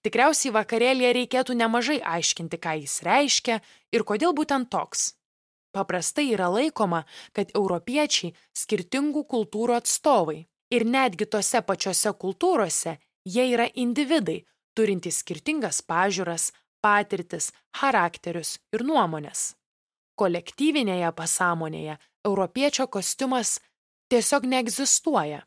[0.05, 3.59] Tikriausiai vakarėlėje reikėtų nemažai aiškinti, ką jis reiškia
[3.97, 5.15] ir kodėl būtent toks.
[5.73, 10.41] Paprastai yra laikoma, kad europiečiai skirtingų kultūrų atstovai
[10.75, 14.41] ir netgi tose pačiose kultūrose jie yra individai,
[14.75, 16.51] turintys skirtingas pažiūras,
[16.83, 19.55] patirtis, charakterius ir nuomonės.
[20.19, 23.59] Kolektyvinėje pasąmonėje europiečio kostiumas
[24.13, 25.45] tiesiog neegzistuoja.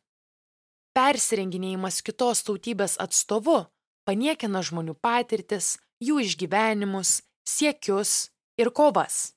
[0.94, 3.64] Persirenginėjimas kitos tautybės atstovu
[4.08, 9.34] paniekina žmonių patirtis, jų išgyvenimus, siekius ir kovas.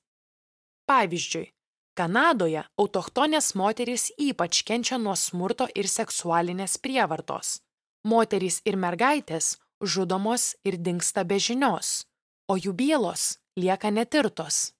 [0.87, 1.51] Pavyzdžiui,
[1.97, 7.57] Kanadoje autochtonės moterys ypač kenčia nuo smurto ir seksualinės prievartos.
[8.05, 12.05] Moterys ir mergaitės žudomos ir dinksta be žinios,
[12.47, 14.73] o jų bylos lieka netirtos.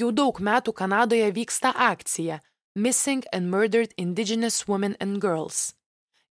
[0.00, 2.40] Jau daug metų Kanadoje vyksta akcija
[2.74, 5.74] Missing and Murdered Indigenous Women and Girls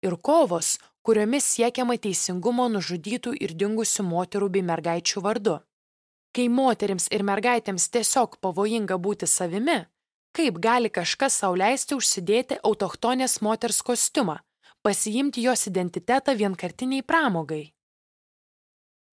[0.02, 5.60] ir kovos, kuriomis siekiama teisingumo nužudytų ir dingusių moterų bei mergaičių vardu.
[6.36, 9.80] Kai moterims ir mergaitėms tiesiog pavojinga būti savimi,
[10.38, 14.38] kaip gali kažkas sauliaisti užsidėti autochtonės moters kostiumą,
[14.86, 17.64] pasiimti jos identitetą vienkartiniai pramogai?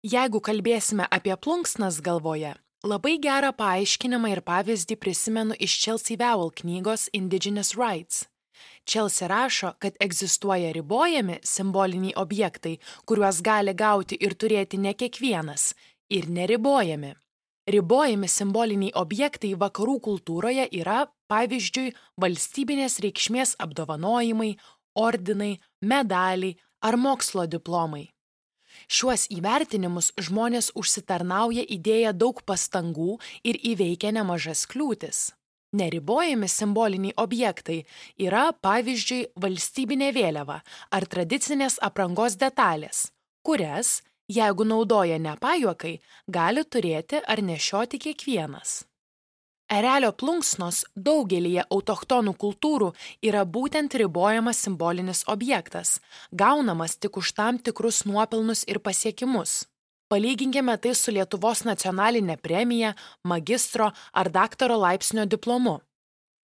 [0.05, 2.51] Jeigu kalbėsime apie plunksnas galvoje,
[2.85, 8.27] labai gerą paaiškinimą ir pavyzdį prisimenu iš Chelsea Vowell knygos Indigenous Rights.
[8.85, 12.75] Čelsi rašo, kad egzistuoja ribojami simboliniai objektai,
[13.07, 15.71] kuriuos gali gauti ir turėti ne kiekvienas,
[16.09, 17.13] ir neribojami.
[17.65, 24.51] Ribojami simboliniai objektai vakarų kultūroje yra, pavyzdžiui, valstybinės reikšmės apdovanojimai,
[24.95, 26.53] ordinai, medaliai
[26.85, 28.11] ar mokslo diplomai.
[28.91, 35.31] Šiuos įvertinimus žmonės užsitarnauja įdėję daug pastangų ir įveikę nemažas kliūtis.
[35.75, 37.81] Neribojami simboliniai objektai
[38.21, 40.61] yra, pavyzdžiui, valstybinė vėliava
[40.95, 43.09] ar tradicinės aprangos detalės,
[43.43, 48.83] kurias, jeigu naudoja nepajuokai, gali turėti ar nešioti kiekvienas.
[49.65, 52.91] Erelio plunksnos daugelįje autochtonų kultūrų
[53.25, 55.99] yra būtent ribojamas simbolinis objektas,
[56.31, 59.63] gaunamas tik už tam tikrus nuopelnus ir pasiekimus.
[60.07, 62.93] Palyginkime tai su Lietuvos nacionalinė premija,
[63.25, 65.79] magistro ar daktaro laipsnio diplomu.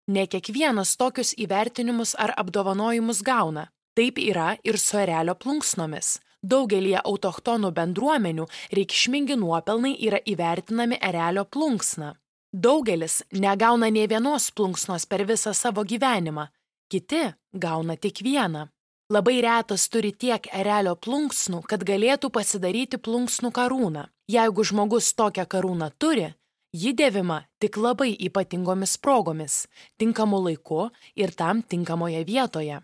[0.07, 3.67] Ne kiekvienas tokius įvertinimus ar apdovanojimus gauna.
[3.99, 6.21] Taip yra ir su erelio plunksnomis.
[6.41, 12.13] Daugelie autochtonų bendruomenių reikšmingi nuopelnai yra įvertinami erelio plunksna.
[12.53, 16.47] Daugelis negauna nie vienos plunksnos per visą savo gyvenimą,
[16.89, 18.69] kiti gauna tik vieną.
[19.09, 24.07] Labai retas turi tiek erelio plunksnų, kad galėtų pasidaryti plunksnų karūną.
[24.29, 26.29] Jeigu žmogus tokią karūną turi,
[26.71, 29.65] ji dėvima tik labai ypatingomis progomis,
[29.97, 32.81] tinkamu laiku ir tam tinkamoje vietoje.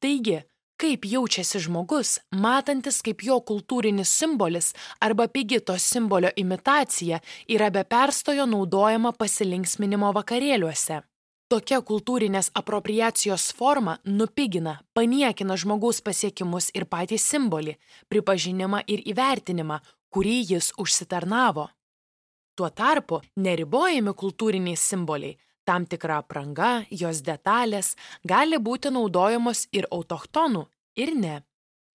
[0.00, 0.40] Taigi,
[0.78, 7.84] kaip jaučiasi žmogus, matantis, kaip jo kultūrinis simbolis arba pigi to simbolio imitacija yra be
[7.84, 11.02] perstojo naudojama pasilinksminimo vakarėliuose.
[11.48, 17.74] Tokia kultūrinės apropriacijos forma nupigina, paniekina žmogaus pasiekimus ir patį simbolį,
[18.12, 19.78] pripažinimą ir įvertinimą,
[20.12, 21.70] kurį jis užsitarnavo.
[22.58, 27.92] Tuo tarpu neribojami kultūriniai simboliai, tam tikra apranga, jos detalės
[28.24, 30.64] gali būti naudojamos ir autochtonų,
[30.96, 31.36] ir ne.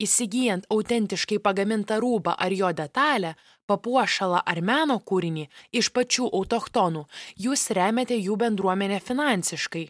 [0.03, 3.37] Įsigijant autentiškai pagamintą rūbą ar jo detalę,
[3.71, 5.47] papuošalą ar meno kūrinį
[5.79, 7.05] iš pačių autochtonų,
[7.45, 9.85] jūs remiate jų bendruomenę finansiškai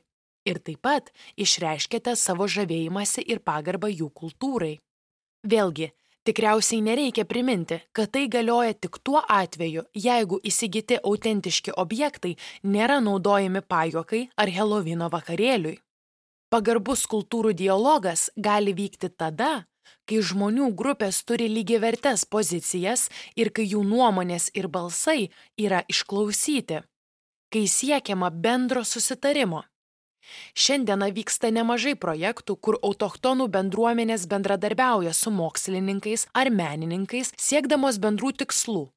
[0.45, 4.75] ir taip pat išreiškite savo žavėjimąsi ir pagarbą jų kultūrai.
[5.49, 5.91] Vėlgi,
[6.25, 13.63] tikriausiai nereikia priminti, kad tai galioja tik tuo atveju, jeigu įsigyti autentiški objektai nėra naudojami
[13.69, 15.81] pajokai ar Helovino vakarėliui.
[16.53, 19.65] Pagarbus kultūrų dialogas gali vykti tada,
[20.05, 26.83] kai žmonių grupės turi lygiavertes pozicijas ir kai jų nuomonės ir balsai yra išklausyti,
[27.53, 29.63] kai siekiama bendro susitarimo.
[30.55, 38.89] Šiandieną vyksta nemažai projektų, kur autochtonų bendruomenės bendradarbiauja su mokslininkais ar menininkais siekdamos bendrų tikslų.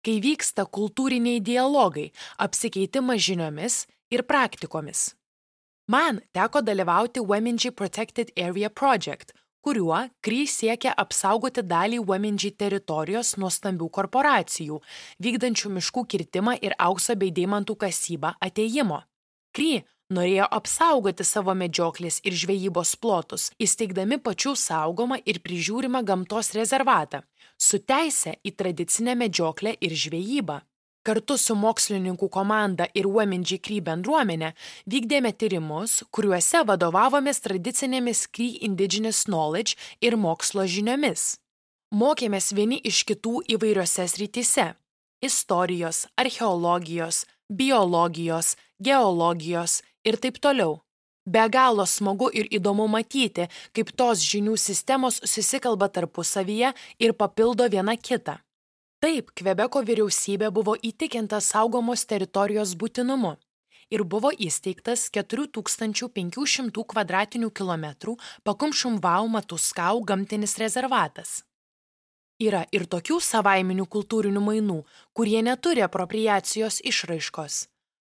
[0.00, 2.08] Kai vyksta kultūriniai dialogai,
[2.40, 5.10] apsikeitimas žiniomis ir praktikomis.
[5.90, 13.50] Man teko dalyvauti Womenji Protected Area Project, kuriuo Kry siekia apsaugoti dalį Wemindži teritorijos nuo
[13.52, 14.80] stambių korporacijų,
[15.20, 19.02] vykdančių miškų kirtimą ir aukso bei deimantų kasybą ateimo.
[19.52, 27.22] Kry norėjo apsaugoti savo medžioklės ir žvejybos plotus, įsteigdami pačių saugomą ir prižiūrimą gamtos rezervatą,
[27.58, 30.60] su teise į tradicinę medžioklę ir žvejybą.
[31.00, 34.52] Kartu su mokslininkų komanda ir Women Kry bendruomenė
[34.84, 41.38] vykdėme tyrimus, kuriuose vadovavomės tradicinėmis Kry Indigenous Knowledge ir mokslo žiniomis.
[41.90, 44.74] Mokėmės vieni iš kitų įvairiose srityse-
[45.28, 50.80] istorijos, archeologijos, biologijos, geologijos ir taip toliau.
[51.26, 57.96] Be galo smagu ir įdomu matyti, kaip tos žinių sistemos susikalba tarpusavyje ir papildo viena
[57.96, 58.38] kitą.
[59.00, 63.36] Taip, Kvebeko vyriausybė buvo įtikinta saugomos teritorijos būtinumu
[63.90, 71.49] ir buvo įsteigtas 4500 km2 Pakumšumvau Matuskau gamtinis rezervatas.
[72.40, 74.78] Yra ir tokių savaiminių kultūrinių mainų,
[75.12, 77.66] kurie neturi apropriacijos išraiškos.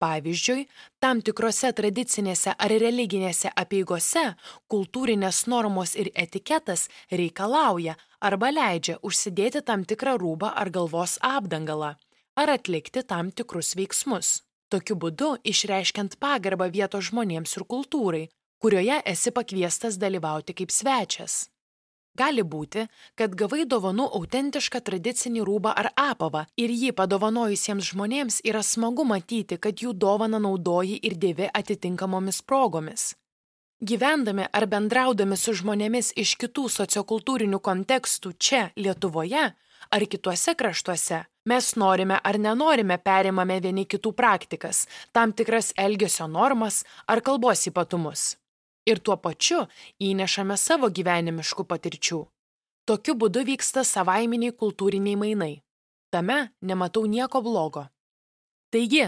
[0.00, 0.64] Pavyzdžiui,
[1.00, 4.24] tam tikrose tradicinėse ar religinėse apieigose
[4.72, 11.94] kultūrinės normos ir etiketas reikalauja arba leidžia užsidėti tam tikrą rūbą ar galvos apdangalą,
[12.37, 14.42] ar atlikti tam tikrus veiksmus.
[14.72, 18.24] Tokiu būdu išreiškiant pagarbą vietos žmonėms ir kultūrai,
[18.58, 21.53] kurioje esi pakviestas dalyvauti kaip svečias.
[22.14, 22.85] Gali būti,
[23.18, 29.59] kad gavai dovanų autentišką tradicinį rūbą ar apavą ir jį padovanojusiems žmonėms yra smagu matyti,
[29.59, 33.14] kad jų dovaną naudoji ir dėvi atitinkamomis progomis.
[33.83, 39.50] Gyvendami ar bendraudami su žmonėmis iš kitų sociokultūrinių kontekstų čia, Lietuvoje
[39.90, 41.18] ar kituose kraštuose,
[41.50, 48.37] mes norime ar nenorime perimame vieni kitų praktikas, tam tikras elgesio normas ar kalbos ypatumus
[48.87, 49.64] ir tuo pačiu
[50.01, 52.20] įnešame savo gyvenimiškų patirčių.
[52.85, 55.55] Tokiu būdu vyksta savaiminiai kultūriniai mainai.
[56.12, 57.87] Tame nematau nieko blogo.
[58.70, 59.07] Taigi,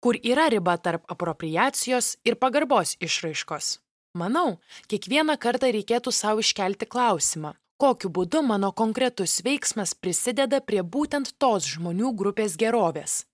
[0.00, 3.78] kur yra riba tarp apropriacijos ir pagarbos išraiškos?
[4.18, 11.34] Manau, kiekvieną kartą reikėtų savo iškelti klausimą, kokiu būdu mano konkretus veiksmas prisideda prie būtent
[11.38, 13.24] tos žmonių grupės gerovės.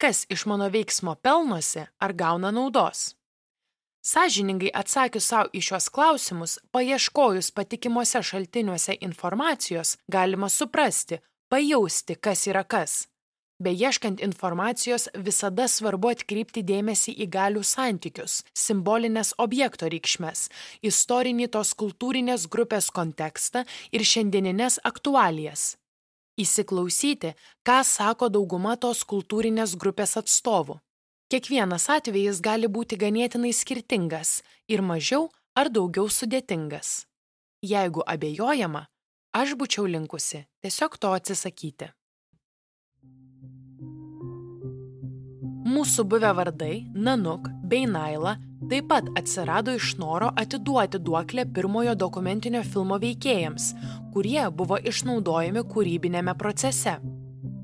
[0.00, 3.14] Kas iš mano veiksmo pelnosi ar gauna naudos?
[4.06, 11.18] Sąžiningai atsakius savo į šios klausimus, paieškojus patikimuose šaltiniuose informacijos, galima suprasti,
[11.50, 12.94] pajausti, kas yra kas.
[13.58, 20.46] Beieškant informacijos visada svarbu atkreipti dėmesį į galių santykius, simbolinės objekto reikšmės,
[20.86, 25.72] istorinį tos kultūrinės grupės kontekstą ir šiandieninės aktualijas.
[26.38, 27.32] Įsiklausyti,
[27.66, 30.76] ką sako dauguma tos kultūrinės grupės atstovų.
[31.26, 35.24] Kiekvienas atvejis gali būti ganėtinai skirtingas ir mažiau
[35.58, 37.02] ar daugiau sudėtingas.
[37.66, 38.84] Jeigu abejojama,
[39.34, 41.90] aš būčiau linkusi tiesiog to atsisakyti.
[45.66, 48.36] Mūsų buvę vardai Nanuk bei Naila
[48.70, 53.72] taip pat atsirado iš noro atiduoti duoklę pirmojo dokumentinio filmo veikėjams,
[54.14, 57.00] kurie buvo išnaudojami kūrybinėme procese.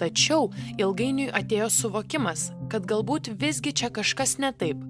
[0.02, 0.48] Tačiau
[0.82, 4.80] ilgainiui atėjo suvokimas, kad galbūt visgi čia kažkas ne taip.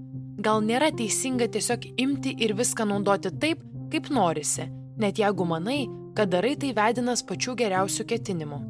[0.41, 3.61] Gal nėra teisinga tiesiog imti ir viską naudoti taip,
[3.93, 5.83] kaip norisi, net jeigu manai,
[6.17, 8.61] kad darai tai vedinas pačių geriausių ketinimų.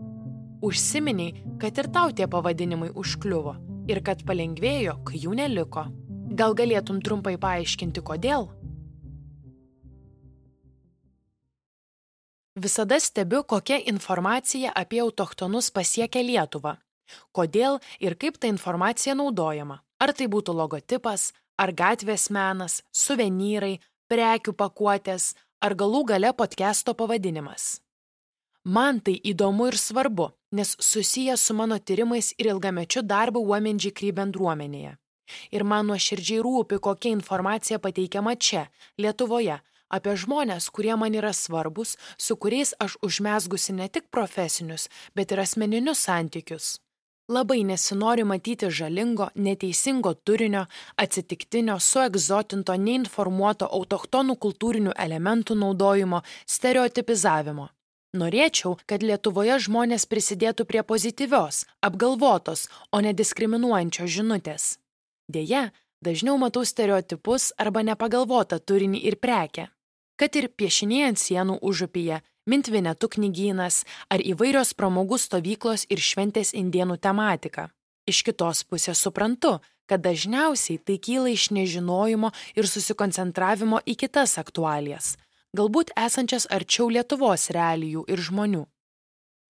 [0.66, 3.55] Užsiminiai, kad ir tau tie pavadinimai užkliuvo
[3.90, 5.87] ir kad palengvėjo, kai jų neliko.
[6.35, 8.48] Gal galėtum trumpai paaiškinti, kodėl?
[12.55, 16.75] Visada stebiu, kokia informacija apie autochtonus pasiekia Lietuvą.
[17.33, 19.79] Kodėl ir kaip ta informacija naudojama.
[19.99, 25.33] Ar tai būtų logotipas, ar gatvės menas, suvenyrai, prekių pakuotės,
[25.65, 27.81] ar galų gale podcast'o pavadinimas.
[28.65, 34.12] Man tai įdomu ir svarbu, nes susiję su mano tyrimais ir ilgamečiu darbu Womenji Kry
[34.12, 34.99] bendruomenėje.
[35.57, 38.67] Ir man nuoširdžiai rūpi, kokia informacija pateikiama čia,
[38.99, 39.57] Lietuvoje,
[39.92, 45.44] apie žmonės, kurie man yra svarbus, su kuriais aš užmesgusi ne tik profesinius, bet ir
[45.44, 46.78] asmeninius santykius.
[47.33, 50.64] Labai nesinori matyti žalingo, neteisingo turinio,
[50.96, 57.68] atsitiktinio, suegzotinto, neinformuoto autochtonų kultūrinių elementų naudojimo, stereotipizavimo.
[58.18, 64.64] Norėčiau, kad Lietuvoje žmonės prisidėtų prie pozityvios, apgalvotos, o ne diskriminuojančios žinutės.
[65.33, 65.70] Deja,
[66.05, 69.71] dažniau matau stereotipus arba nepagalvotą turinį ir prekę
[70.23, 77.00] kad ir piešiniai ant sienų užupyje, mintvinetų knygynas ar įvairios pramogų stovyklos ir šventės indienų
[77.02, 77.64] tematika.
[78.06, 79.56] Iš kitos pusės suprantu,
[79.90, 85.16] kad dažniausiai tai kyla iš nežinojimo ir susikoncentravimo į kitas aktualijas,
[85.58, 88.62] galbūt esančias arčiau Lietuvos realijų ir žmonių.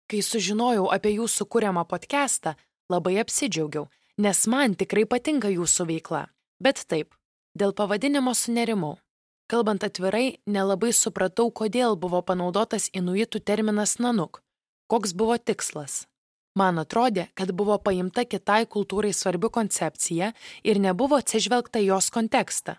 [0.08, 2.56] Kai sužinojau apie jūsų kuriamą podcastą,
[2.88, 3.90] labai apsidžiaugiau,
[4.24, 6.30] nes man tikrai patinka jūsų veikla.
[6.64, 7.12] Bet taip,
[7.60, 9.02] dėl pavadinimo sunerimau.
[9.52, 14.40] Kalbant atvirai, nelabai supratau, kodėl buvo panaudotas inuitų terminas nanuk,
[14.88, 16.06] koks buvo tikslas.
[16.56, 20.32] Man atrodė, kad buvo paimta kitai kultūrai svarbi koncepcija
[20.64, 22.78] ir nebuvo atsižvelgta jos kontekstą.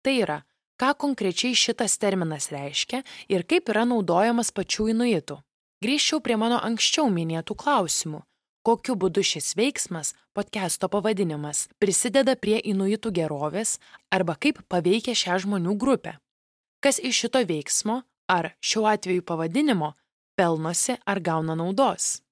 [0.00, 0.38] Tai yra,
[0.80, 5.36] ką konkrečiai šitas terminas reiškia ir kaip yra naudojamas pačių inuitų.
[5.84, 8.24] grįžčiau prie mano anksčiau minėtų klausimų.
[8.64, 13.74] Kokiu būdu šis veiksmas, podcast'o pavadinimas, prisideda prie inuitų gerovės
[14.08, 16.14] arba kaip paveikia šią žmonių grupę?
[16.80, 19.90] Kas iš šito veiksmo, ar šiuo atveju pavadinimo,
[20.40, 22.22] pelnosi ar gauna naudos?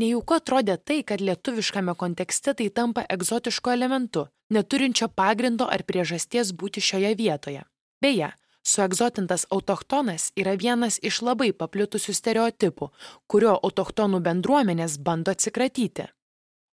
[0.00, 4.24] Nejauku atrodė tai, kad lietuviškame kontekste tai tampa egzotišku elementu,
[4.56, 7.68] neturinčio pagrindo ar priežasties būti šioje vietoje.
[8.00, 8.32] Beje,
[8.64, 12.90] suegzotintas autochtonas yra vienas iš labai paplitusių stereotipų,
[13.30, 16.08] kurio autochtonų bendruomenės bando atsikratyti.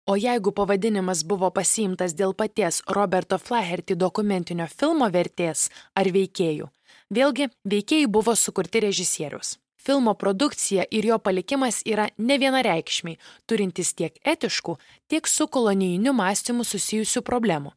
[0.09, 6.69] O jeigu pavadinimas buvo pasiimtas dėl paties Roberto Flaherty dokumentinio filmo vertės ar veikėjų,
[7.13, 9.57] vėlgi veikėjai buvo sukurti režisierius.
[9.79, 14.75] Filmo produkcija ir jo palikimas yra ne vienareikšmiai, turintis tiek etiškų,
[15.07, 17.71] tiek su kolonijiniu mąstymu susijusių problemų.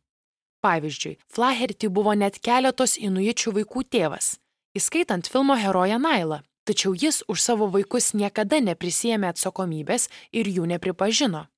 [0.63, 4.37] Pavyzdžiui, Flaherty buvo net keletos inuičių vaikų tėvas,
[4.79, 11.49] įskaitant filmo heroją Nailą, tačiau jis už savo vaikus niekada neprisėmė atsakomybės ir jų nepripažino.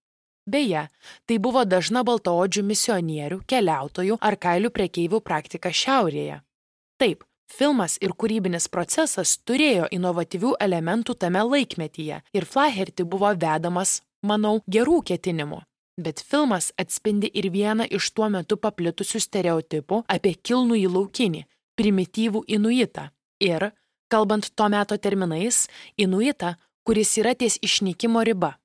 [0.49, 0.89] Beje,
[1.25, 6.41] tai buvo dažna baltaodžių misionierių, keliautojų ar kailių prekeivių praktika šiaurėje.
[7.01, 7.25] Taip,
[7.55, 15.03] Filmas ir kūrybinis procesas turėjo inovatyvių elementų tame laikmetyje ir Flaherty buvo vedamas, manau, gerų
[15.11, 15.61] ketinimų.
[16.01, 21.45] Bet filmas atspindi ir vieną iš tuo metu paplitusių stereotipų apie kilnų į laukinį,
[21.79, 23.11] primityvų inuitą.
[23.43, 23.71] Ir,
[24.11, 28.57] kalbant to meto terminais, inuitą, kuris yra ties išnykimo riba.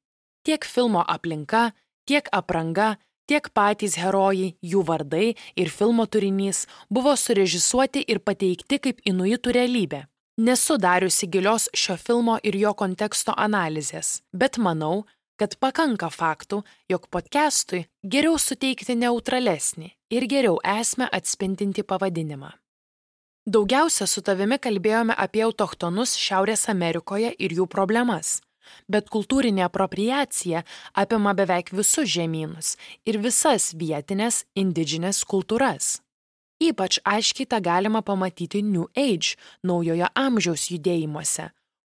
[0.46, 1.70] Tiek filmo aplinka,
[2.10, 2.96] tiek apranga,
[3.30, 10.00] Tiek patys herojai, jų vardai ir filmo turinys buvo surežisuoti ir pateikti kaip inuitų realybė.
[10.42, 15.04] Nesu dariusi gilios šio filmo ir jo konteksto analizės, bet manau,
[15.40, 16.62] kad pakanka faktų,
[16.92, 22.52] jog podcastui geriau suteikti neutralesnį ir geriau esmę atspindinti pavadinimą.
[23.50, 28.38] Daugiausia su tavimi kalbėjome apie autochtonus Šiaurės Amerikoje ir jų problemas
[28.88, 30.64] bet kultūrinė apropriacija
[31.04, 32.76] apima beveik visus žemynus
[33.10, 36.00] ir visas vietinės indigenės kultūras.
[36.60, 41.48] Ypač aiškiai tą galima pamatyti New Age, naujojo amžiaus judėjimuose,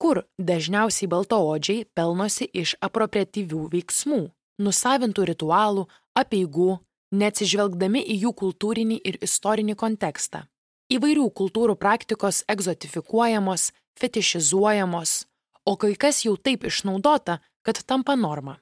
[0.04, 4.24] kur dažniausiai baltaodžiai pelnosi iš apropriatyvių veiksmų,
[4.60, 5.86] nusavintų ritualų,
[6.20, 6.74] apieigų,
[7.16, 10.44] neatsižvelgdami į jų kultūrinį ir istorinį kontekstą.
[10.92, 13.70] Įvairių kultūrų praktikos egzotifikuojamos,
[14.02, 15.14] fetišizuojamos,
[15.64, 18.58] o kai kas jau taip išnaudota, kad tampa norma.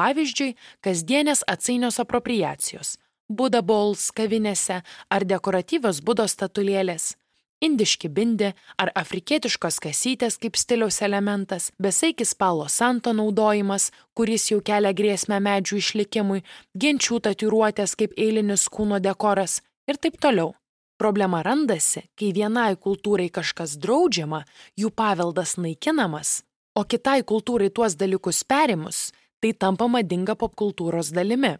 [0.00, 2.96] Pavyzdžiui, kasdienės atsainios apropriacijos-
[3.36, 7.16] Buda bowls kavinėse ar dekoratyvios Budos statulėlės,
[7.60, 14.92] indiški bindi ar afrikietiškos kasytės kaip stiliaus elementas, besaikis palo santo naudojimas, kuris jau kelia
[14.96, 16.44] grėsmę medžių išlikimui,
[16.76, 20.54] genčių tatiruotės kaip eilinis kūno dekoras ir taip toliau.
[20.96, 24.46] Problema randasi, kai vienai kultūrai kažkas draudžiama,
[24.80, 26.40] jų paveldas naikinamas,
[26.72, 31.58] o kitai kultūrai tuos dalykus perimus, tai tampa madinga popkultūros dalimi.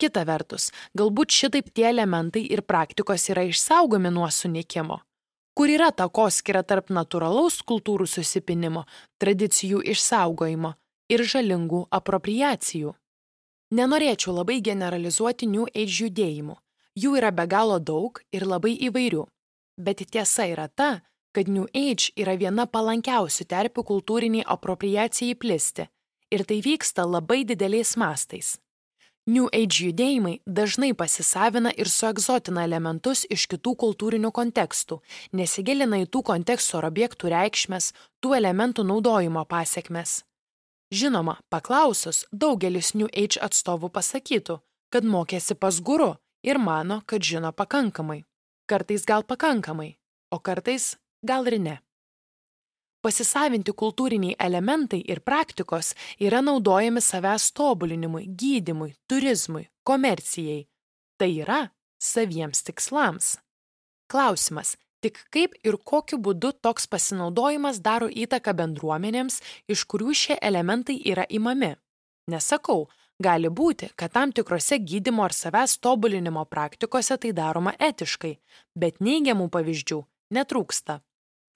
[0.00, 5.02] Kita vertus, galbūt šitaip tie elementai ir praktikos yra išsaugomi nuo sunikimo.
[5.60, 8.86] Kur yra takoskira tarp natūralaus kultūrų susipinimo,
[9.20, 10.72] tradicijų išsaugojimo
[11.12, 12.94] ir žalingų apropriacijų?
[13.76, 16.56] Nenorėčiau labai generalizuoti New Age judėjimų
[16.98, 19.26] Jų yra be galo daug ir labai įvairių.
[19.78, 21.02] Bet tiesa yra ta,
[21.32, 25.86] kad New Age yra viena palankiausių terpių kultūriniai apropriacijai plisti
[26.34, 28.58] ir tai vyksta labai dideliais mastais.
[29.28, 34.96] New Age judėjimai dažnai pasisavina ir suegzotina elementus iš kitų kultūrinių kontekstų,
[35.36, 37.92] nesigilina į tų kontekstų ar objektų reikšmės,
[38.24, 40.22] tų elementų naudojimo pasiekmes.
[40.90, 44.58] Žinoma, paklausus, daugelis New Age atstovų pasakytų,
[44.90, 48.24] kad mokėsi pas guru ir mano, kad žino pakankamai.
[48.66, 49.98] Kartais gal pakankamai,
[50.32, 51.76] o kartais gal ir ne.
[53.00, 60.66] Pasisavinti kultūriniai elementai ir praktikos yra naudojami savęs tobulinimui, gydimui, turizmui, komercijai.
[61.16, 61.60] Tai yra
[62.00, 63.38] saviems tikslams.
[64.10, 69.40] Klausimas, tik kaip ir kokiu būdu toks pasinaudojimas daro įtaką bendruomenėms,
[69.72, 71.76] iš kurių šie elementai yra imami.
[72.28, 72.88] Nesakau,
[73.20, 78.30] Gali būti, kad tam tikrose gydimo ar savęs tobulinimo praktikose tai daroma etiškai,
[78.80, 79.98] bet neigiamų pavyzdžių
[80.32, 81.02] netrūksta.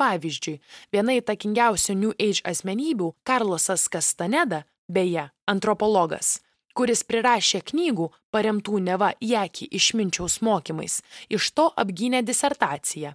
[0.01, 0.59] Pavyzdžiui,
[0.93, 6.41] viena įtakingiausių New Age asmenybių, Karlosas Kastaneda, beje, antropologas,
[6.75, 13.15] kuris prirašė knygų paremtų neva Jeki išminčiaus mokymais, iš to apgynė disertaciją.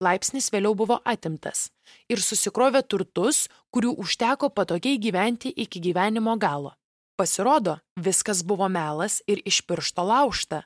[0.00, 1.66] Laipsnis vėliau buvo atimtas
[2.08, 6.72] ir susikrovė turtus, kurių užteko patogiai gyventi iki gyvenimo galo.
[7.20, 10.62] Pasirodo, viskas buvo melas ir iš piršto laužta.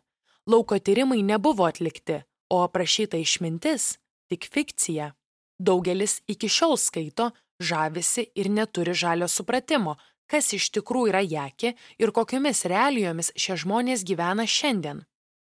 [0.47, 2.21] Lauko tyrimai nebuvo atlikti,
[2.53, 3.99] o aprašyta išmintis-
[4.29, 5.15] tik fikcija.
[5.59, 7.31] Daugelis iki šiol skaito,
[7.61, 9.97] žavisi ir neturi žalio supratimo,
[10.27, 15.05] kas iš tikrųjų yra jaki ir kokiomis realijomis šie žmonės gyvena šiandien.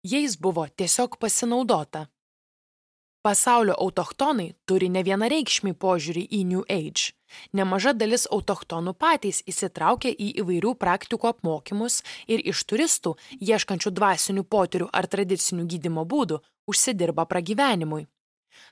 [0.06, 2.06] Jais buvo tiesiog pasinaudota.
[3.20, 7.12] Pasaulio autochtonai turi ne vienareikšmį požiūrį į New Age.
[7.52, 11.98] Nemaža dalis autochtonų patys įsitraukia į įvairių praktikų apmokymus
[12.32, 16.40] ir iš turistų, ieškančių dvasinių potyrių ar tradicinių gydimo būdų,
[16.72, 18.06] užsidirba pragyvenimui.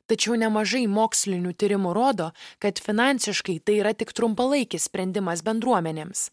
[0.09, 2.31] Tačiau nemažai mokslinių tyrimų rodo,
[2.63, 6.29] kad finansiškai tai yra tik trumpalaikis sprendimas bendruomenėms.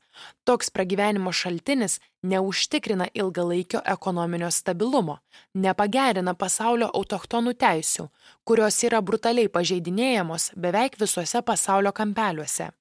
[0.47, 5.17] Toks pragyvenimo šaltinis neužtikrina ilgalaikio ekonominio stabilumo,
[5.53, 8.07] nepagerina pasaulio autochtonų teisių,
[8.47, 12.71] kurios yra brutaliai pažeidinėjamos beveik visuose pasaulio kampeliuose.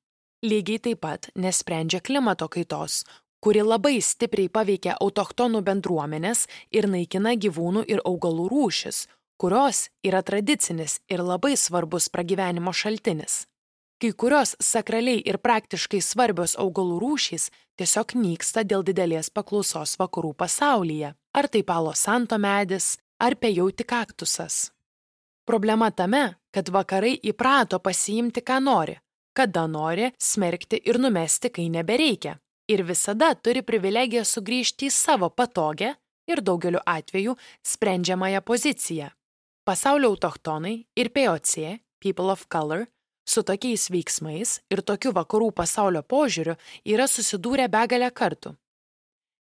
[0.45, 3.03] Lygiai taip pat nesprendžia klimato kaitos,
[3.45, 9.05] kuri labai stipriai paveikia autochtonų bendruomenės ir naikina gyvūnų ir augalų rūšis,
[9.37, 13.45] kurios yra tradicinis ir labai svarbus pragyvenimo šaltinis.
[14.01, 21.15] Kai kurios sakraliai ir praktiškai svarbios augalų rūšys tiesiog nyksta dėl didelės paklausos vakarų pasaulyje,
[21.15, 24.71] ar tai palo santo medis, ar pejauti kaktusas.
[25.47, 28.97] Problema tame, kad vakarai įprato pasiimti, ką nori,
[29.37, 32.39] kada nori, smerkti ir numesti, kai nebereikia.
[32.69, 35.91] Ir visada turi privilegiją sugrįžti į savo patogią
[36.31, 39.11] ir daugeliu atveju sprendžiamąją poziciją.
[39.65, 42.87] Pasaulio autochtonai ir POC, People of Color,
[43.25, 48.53] su tokiais veiksmais ir tokiu vakarų pasaulio požiūriu yra susidūrę begalę kartų.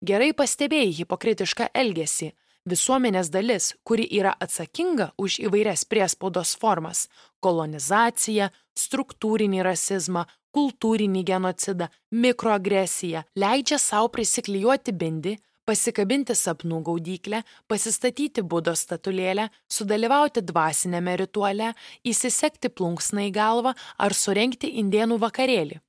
[0.04, 2.28] Gerai pastebėjai hipokritišką elgesį,
[2.68, 7.08] visuomenės dalis, kuri yra atsakinga už įvairias priespaudos formas-
[7.44, 18.74] kolonizaciją, struktūrinį rasizmą, kultūrinį genocidą, mikroagresiją, leidžia savo prisiklijuoti bindi, pasikabinti sapnų gaudyklę, pasistatyti būdo
[18.76, 25.80] statulėlę, sudalyvauti dvasinėme rituale, įsisekti plunksną į galvą ar surenkti indienų vakarėlį.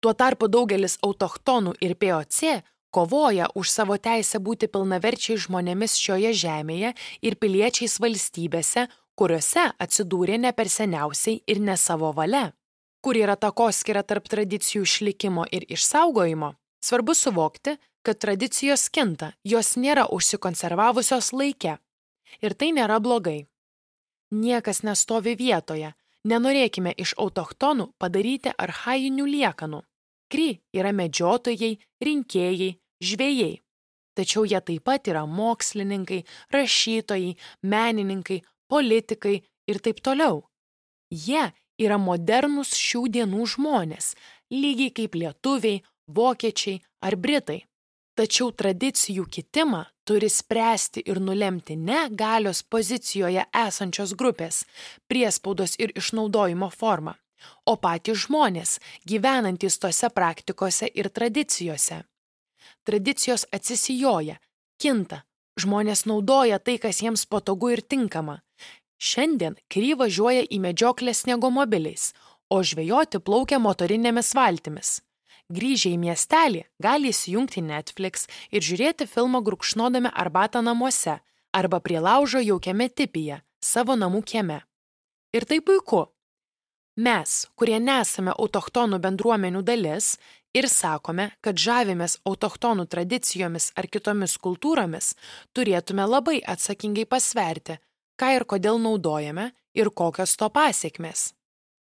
[0.00, 2.60] Tuo tarpu daugelis autochtonų ir POC
[2.90, 8.86] kovoja už savo teisę būti pilnaverčiai žmonėmis šioje žemėje ir piliečiais valstybėse,
[9.18, 12.52] kuriuose atsidūrė ne per seniausiai ir ne savo valia.
[13.02, 20.06] Kur yra takoskira tarp tradicijų išlikimo ir išsaugojimo, svarbu suvokti, kad tradicijos kinta, jos nėra
[20.14, 21.78] užsikonservavusios laike.
[22.44, 23.46] Ir tai nėra blogai.
[24.30, 25.94] Niekas nestovi vietoje,
[26.28, 29.80] nenorėkime iš autochtonų padaryti arhainių liekanų.
[30.28, 33.54] Kry yra medžiotojai, rinkėjai, žvėjai.
[34.18, 39.36] Tačiau jie taip pat yra mokslininkai, rašytojai, menininkai, politikai
[39.70, 40.42] ir taip toliau.
[41.08, 41.46] Jie
[41.78, 44.12] yra modernus šių dienų žmonės,
[44.52, 47.62] lygiai kaip lietuviai, vokiečiai ar britai.
[48.18, 54.64] Tačiau tradicijų kitimą turi spręsti ir nulemti ne galios pozicijoje esančios grupės,
[55.06, 57.14] priespaudos ir išnaudojimo forma,
[57.62, 62.00] o patys žmonės, gyvenantys tose praktikose ir tradicijose.
[62.82, 64.40] Tradicijos atsisijoja,
[64.82, 65.22] kinta,
[65.62, 68.40] žmonės naudoja tai, kas jiems patogu ir tinkama.
[68.98, 72.10] Šiandien kry važiuoja į medžioklę sniegomobiliais,
[72.50, 74.98] o žvejoti plaukia motorinėmis valtimis.
[75.48, 81.14] Grįžę į miestelį gali įsijungti Netflix ir žiūrėti filmą grūkšnodami arbatą namuose
[81.56, 84.58] arba prie laužo jaukiame tipyje, savo namų kieme.
[85.32, 86.04] Ir tai puiku.
[87.00, 90.18] Mes, kurie nesame autochtonų bendruomenių dalis
[90.52, 95.14] ir sakome, kad žavimės autochtonų tradicijomis ar kitomis kultūromis,
[95.56, 97.78] turėtume labai atsakingai pasverti,
[98.20, 101.37] ką ir kodėl naudojame ir kokios to pasiekmes.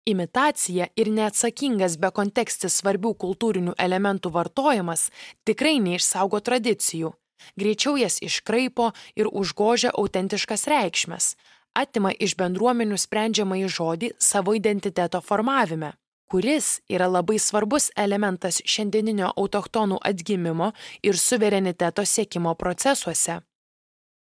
[0.05, 5.05] Imitacija ir neatsakingas be kontekstis svarbių kultūrinių elementų vartojimas
[5.47, 7.13] tikrai neišsaugo tradicijų.
[7.55, 11.29] Greičiau jas iškraipo ir užgožia autentiškas reikšmes,
[11.73, 15.93] atima iš bendruomenių sprendžiamą į žodį savo identiteto formavime,
[16.27, 20.73] kuris yra labai svarbus elementas šiandieninio autochtonų atgimimo
[21.03, 23.39] ir suvereniteto siekimo procesuose.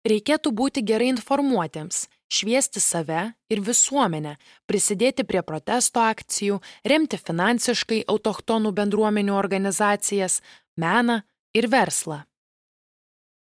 [0.04, 8.72] Reikėtų būti gerai informuotiems šviesti save ir visuomenę, prisidėti prie protesto akcijų, remti finansiškai autochtonų
[8.80, 10.40] bendruomenių organizacijas,
[10.80, 11.22] meną
[11.54, 12.24] ir verslą.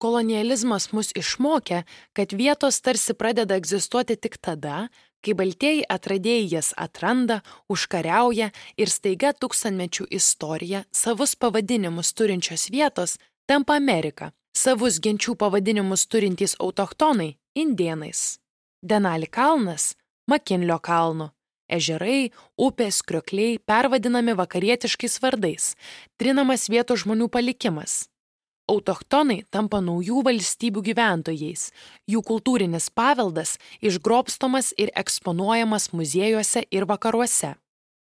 [0.04, 4.88] Kolonializmas mus išmokė, kad vietos tarsi pradeda egzistuoti tik tada,
[5.24, 7.40] kai baltieji atradėjai jas atranda,
[7.72, 13.16] užkariauja ir staiga tūkstantmečių istorija savus pavadinimus turinčios vietos
[13.48, 18.43] tampa Amerika, savus genčių pavadinimus turintys autochtonai- indienais.
[18.84, 19.96] Denali kalnas-
[20.30, 21.30] Makinlio kalnu.
[21.72, 25.70] Ežerai, upės, kriokliai pervadinami vakarietiškais vardais,
[26.20, 28.10] trinamas vietos žmonių palikimas.
[28.68, 31.72] Autochtonai tampa naujų valstybių gyventojais,
[32.12, 37.54] jų kultūrinis paveldas išgrobstomas ir eksponuojamas muziejuose ir vakaruose.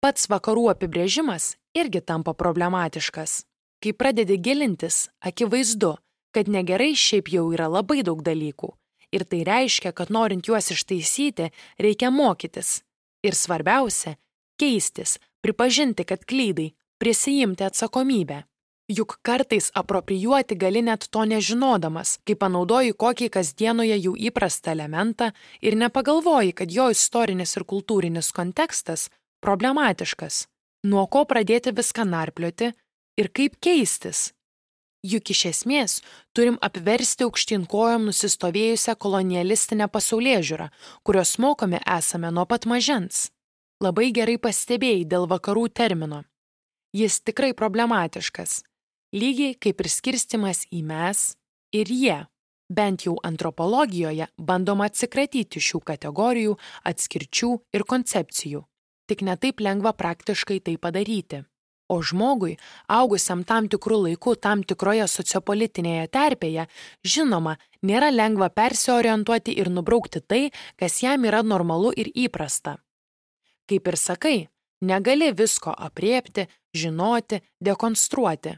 [0.00, 3.44] Pats vakarų apibrėžimas irgi tampa problematiškas.
[3.84, 5.98] Kai pradedi gilintis, akivaizdu,
[6.32, 8.72] kad negerai šiaip jau yra labai daug dalykų.
[9.12, 12.82] Ir tai reiškia, kad norint juos ištaisyti, reikia mokytis.
[13.22, 14.16] Ir svarbiausia-
[14.60, 18.42] keistis, pripažinti, kad klydai, prisijimti atsakomybę.
[18.88, 25.30] Juk kartais aproprijuoti gali net to nežinodamas, kai panaudoji kokį kasdienoje jau įprastą elementą
[25.62, 29.08] ir nepagalvoji, kad jo istorinis ir kultūrinis kontekstas
[29.40, 30.46] problematiškas.
[30.84, 32.72] Nuo ko pradėti viską narplioti
[33.16, 34.32] ir kaip keistis.
[35.02, 36.00] Juk iš esmės
[36.36, 40.68] turim apversti aukštinkojom nusistovėjusią kolonialistinę pasaulyje žiūrą,
[41.02, 43.30] kurios mokomi esame nuo pat mažens.
[43.82, 46.22] Labai gerai pastebėjai dėl vakarų termino.
[46.94, 48.60] Jis tikrai problematiškas
[49.12, 51.32] lygiai kaip ir skirstimas į mes
[51.76, 52.18] ir jie.
[52.72, 56.54] Bent jau antropologijoje bandoma atsikratyti šių kategorijų,
[56.88, 58.62] atskirčių ir koncepcijų.
[59.10, 61.42] Tik netaip lengva praktiškai tai padaryti.
[61.92, 62.54] O žmogui,
[62.88, 66.64] augusiam tam tikrų laikų tam tikroje sociopolitinėje terpėje,
[67.04, 70.42] žinoma, nėra lengva persiorientuoti ir nubraukti tai,
[70.80, 72.78] kas jam yra normalu ir įprasta.
[73.68, 74.38] Kaip ir sakai,
[74.80, 78.56] negali visko apriepti, žinoti, dekonstruoti.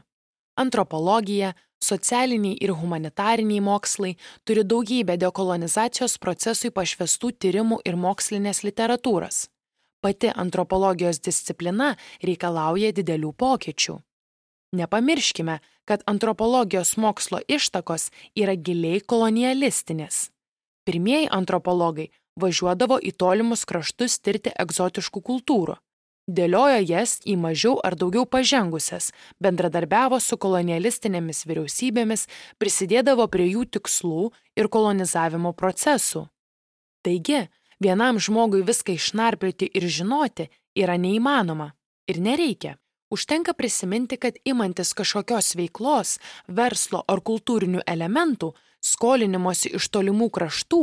[0.55, 1.51] Antropologija,
[1.83, 4.13] socialiniai ir humanitariniai mokslai
[4.47, 9.49] turi daugybę dekolonizacijos procesui pašvestų tyrimų ir mokslinės literatūros.
[10.05, 13.95] Pati antropologijos disciplina reikalauja didelių pokyčių.
[14.77, 15.55] Nepamirškime,
[15.89, 20.29] kad antropologijos mokslo ištakos yra giliai kolonialistinės.
[20.85, 25.79] Pirmieji antropologai važiuodavo į tolimus kraštus tirti egzotiškų kultūrų,
[26.29, 29.09] dėliojo jas į mažiau ar daugiau pažengusias,
[29.41, 32.29] bendradarbiavo su kolonialistinėmis vyriausybėmis,
[32.61, 36.27] prisidėdavo prie jų tikslų ir kolonizavimo procesų.
[37.01, 37.47] Taigi,
[37.79, 41.71] vienam žmogui viską išnarplioti ir žinoti yra neįmanoma
[42.07, 42.75] ir nereikia.
[43.09, 46.17] Užtenka prisiminti, kad imantis kažkokios veiklos,
[46.47, 48.51] verslo ar kultūrinių elementų
[48.85, 50.81] skolinimosi iš tolimų kraštų,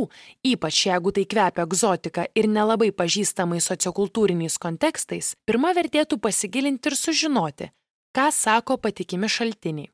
[0.53, 7.69] ypač jeigu tai kvepia egzotika ir nelabai pažįstamais sociokultūriniais kontekstais, pirmą vertėtų pasigilinti ir sužinoti,
[8.15, 9.91] ką sako patikimi šaltiniai.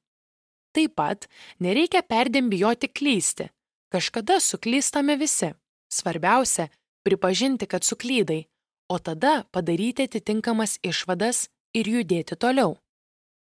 [0.74, 1.26] Taip pat
[1.60, 3.50] nereikia perdėm bijoti klysti.
[3.90, 5.54] Kažkada suklystame visi.
[5.90, 6.70] Svarbiausia-
[7.04, 8.46] pripažinti, kad suklydai,
[8.90, 12.78] o tada padaryti atitinkamas išvadas ir judėti toliau.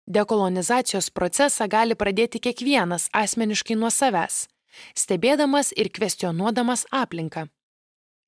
[0.10, 4.48] Dekolonizacijos procesą gali pradėti kiekvienas asmeniškai nuo savęs,
[4.98, 7.46] stebėdamas ir kvestionuodamas aplinką.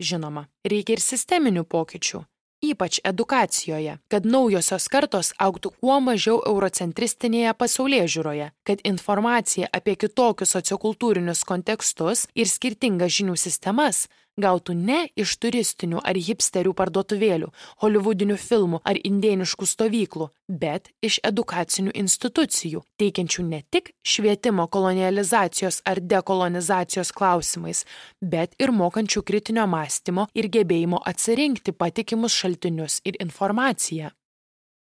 [0.01, 2.21] Žinoma, reikia ir sisteminių pokyčių,
[2.61, 10.53] ypač edukacijoje, kad naujosios kartos auktų kuo mažiau eurocentristinėje pasaulyje žiūroje, kad informacija apie kitokius
[10.53, 14.05] sociokultūrinius kontekstus ir skirtingas žinių sistemas
[14.39, 17.49] gautų ne iš turistinių ar hipsterių parduotuvėlių,
[17.83, 25.99] holivudinių filmų ar indieniškų stovyklų, bet iš edukacinių institucijų, teikiančių ne tik švietimo kolonializacijos ar
[25.99, 27.85] dekolonizacijos klausimais,
[28.21, 34.11] bet ir mokančių kritinio mąstymo ir gebėjimo atsirinkti patikimus šaltinius ir informaciją.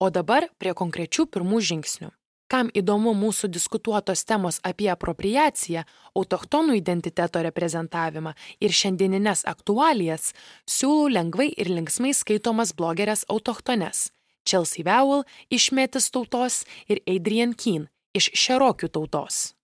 [0.01, 2.09] O dabar prie konkrečių pirmų žingsnių.
[2.51, 5.85] Kam įdomu mūsų diskutuotos temos apie apropriaciją,
[6.19, 10.33] autochtonų identiteto reprezentavimą ir šiandieninės aktualijas,
[10.67, 14.11] siūlau lengvai ir linksmai skaitomas blogerės autochtones-
[14.49, 19.55] Chelsea Vowell iš Metis tautos ir Adrian Keen iš Šerokių tautos.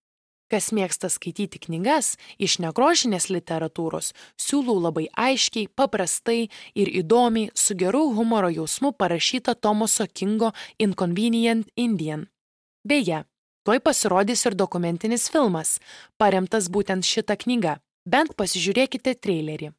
[0.47, 8.15] Kas mėgsta skaityti knygas iš negrožinės literatūros, siūlau labai aiškiai, paprastai ir įdomiai su geru
[8.15, 12.29] humoro jausmu parašytą Tomaso Kingo Inconvenient Indian
[12.87, 13.25] Beje,
[13.67, 15.81] tuoj pasirodys ir dokumentinis filmas,
[16.23, 17.73] paremtas būtent šitą knygą,
[18.07, 19.73] bent pasižiūrėkite trailerį.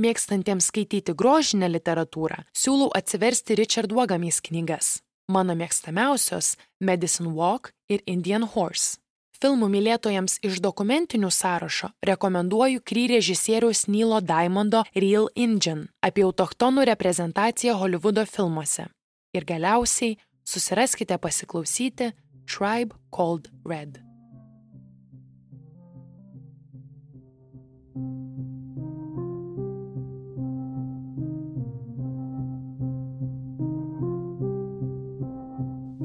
[0.00, 5.02] Mėgstantiems skaityti grožinę literatūrą, siūlau atsiversti Richard Wagamys knygas.
[5.28, 6.56] Mano mėgstamiausios-
[6.88, 8.96] Medicine Walk ir Indian Horse.
[9.42, 17.76] Filmų mylėtojams iš dokumentinių sąrašo rekomenduoju kry režisieriaus Nilo Diamondo Real Engine apie autochtonų reprezentaciją
[17.76, 18.88] Hollywoodo filmuose.
[19.34, 20.16] Ir galiausiai
[20.48, 22.12] susiraskite pasiklausyti
[22.48, 23.98] Tribe Called Red.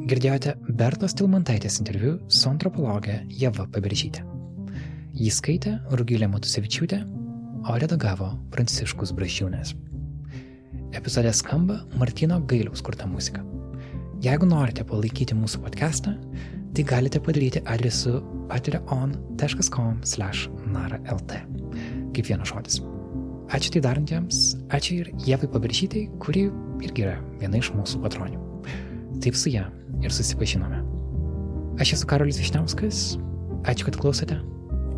[0.03, 4.27] Girdėjote Bertos Tilmantaitės interviu su antropologė Jeva Pabiržytė.
[5.15, 6.99] Jį skaitė Rugilė Matusevičiūtė,
[7.71, 9.77] o redagavo Pranciškus Brašiūnės.
[10.91, 13.47] Epizode skamba Martino Gailiaus kurta muzika.
[14.23, 16.13] Jeigu norite palaikyti mūsų podcastą,
[16.71, 21.33] tai galite padaryti adresu patreon.com/naralt.
[22.15, 22.79] Kaip vienas žodis.
[23.51, 26.47] Ačiū tai darantiems, ačiū ir Jevai Pabiržytai, kuri
[26.79, 28.39] irgi yra viena iš mūsų patronių.
[29.19, 29.67] Taip su ją
[29.99, 30.79] ir susipažinome.
[31.83, 33.19] Aš esu Karolis Višniauskas,
[33.67, 34.39] ačiū, kad klausote,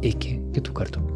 [0.06, 1.15] iki kitų kartų.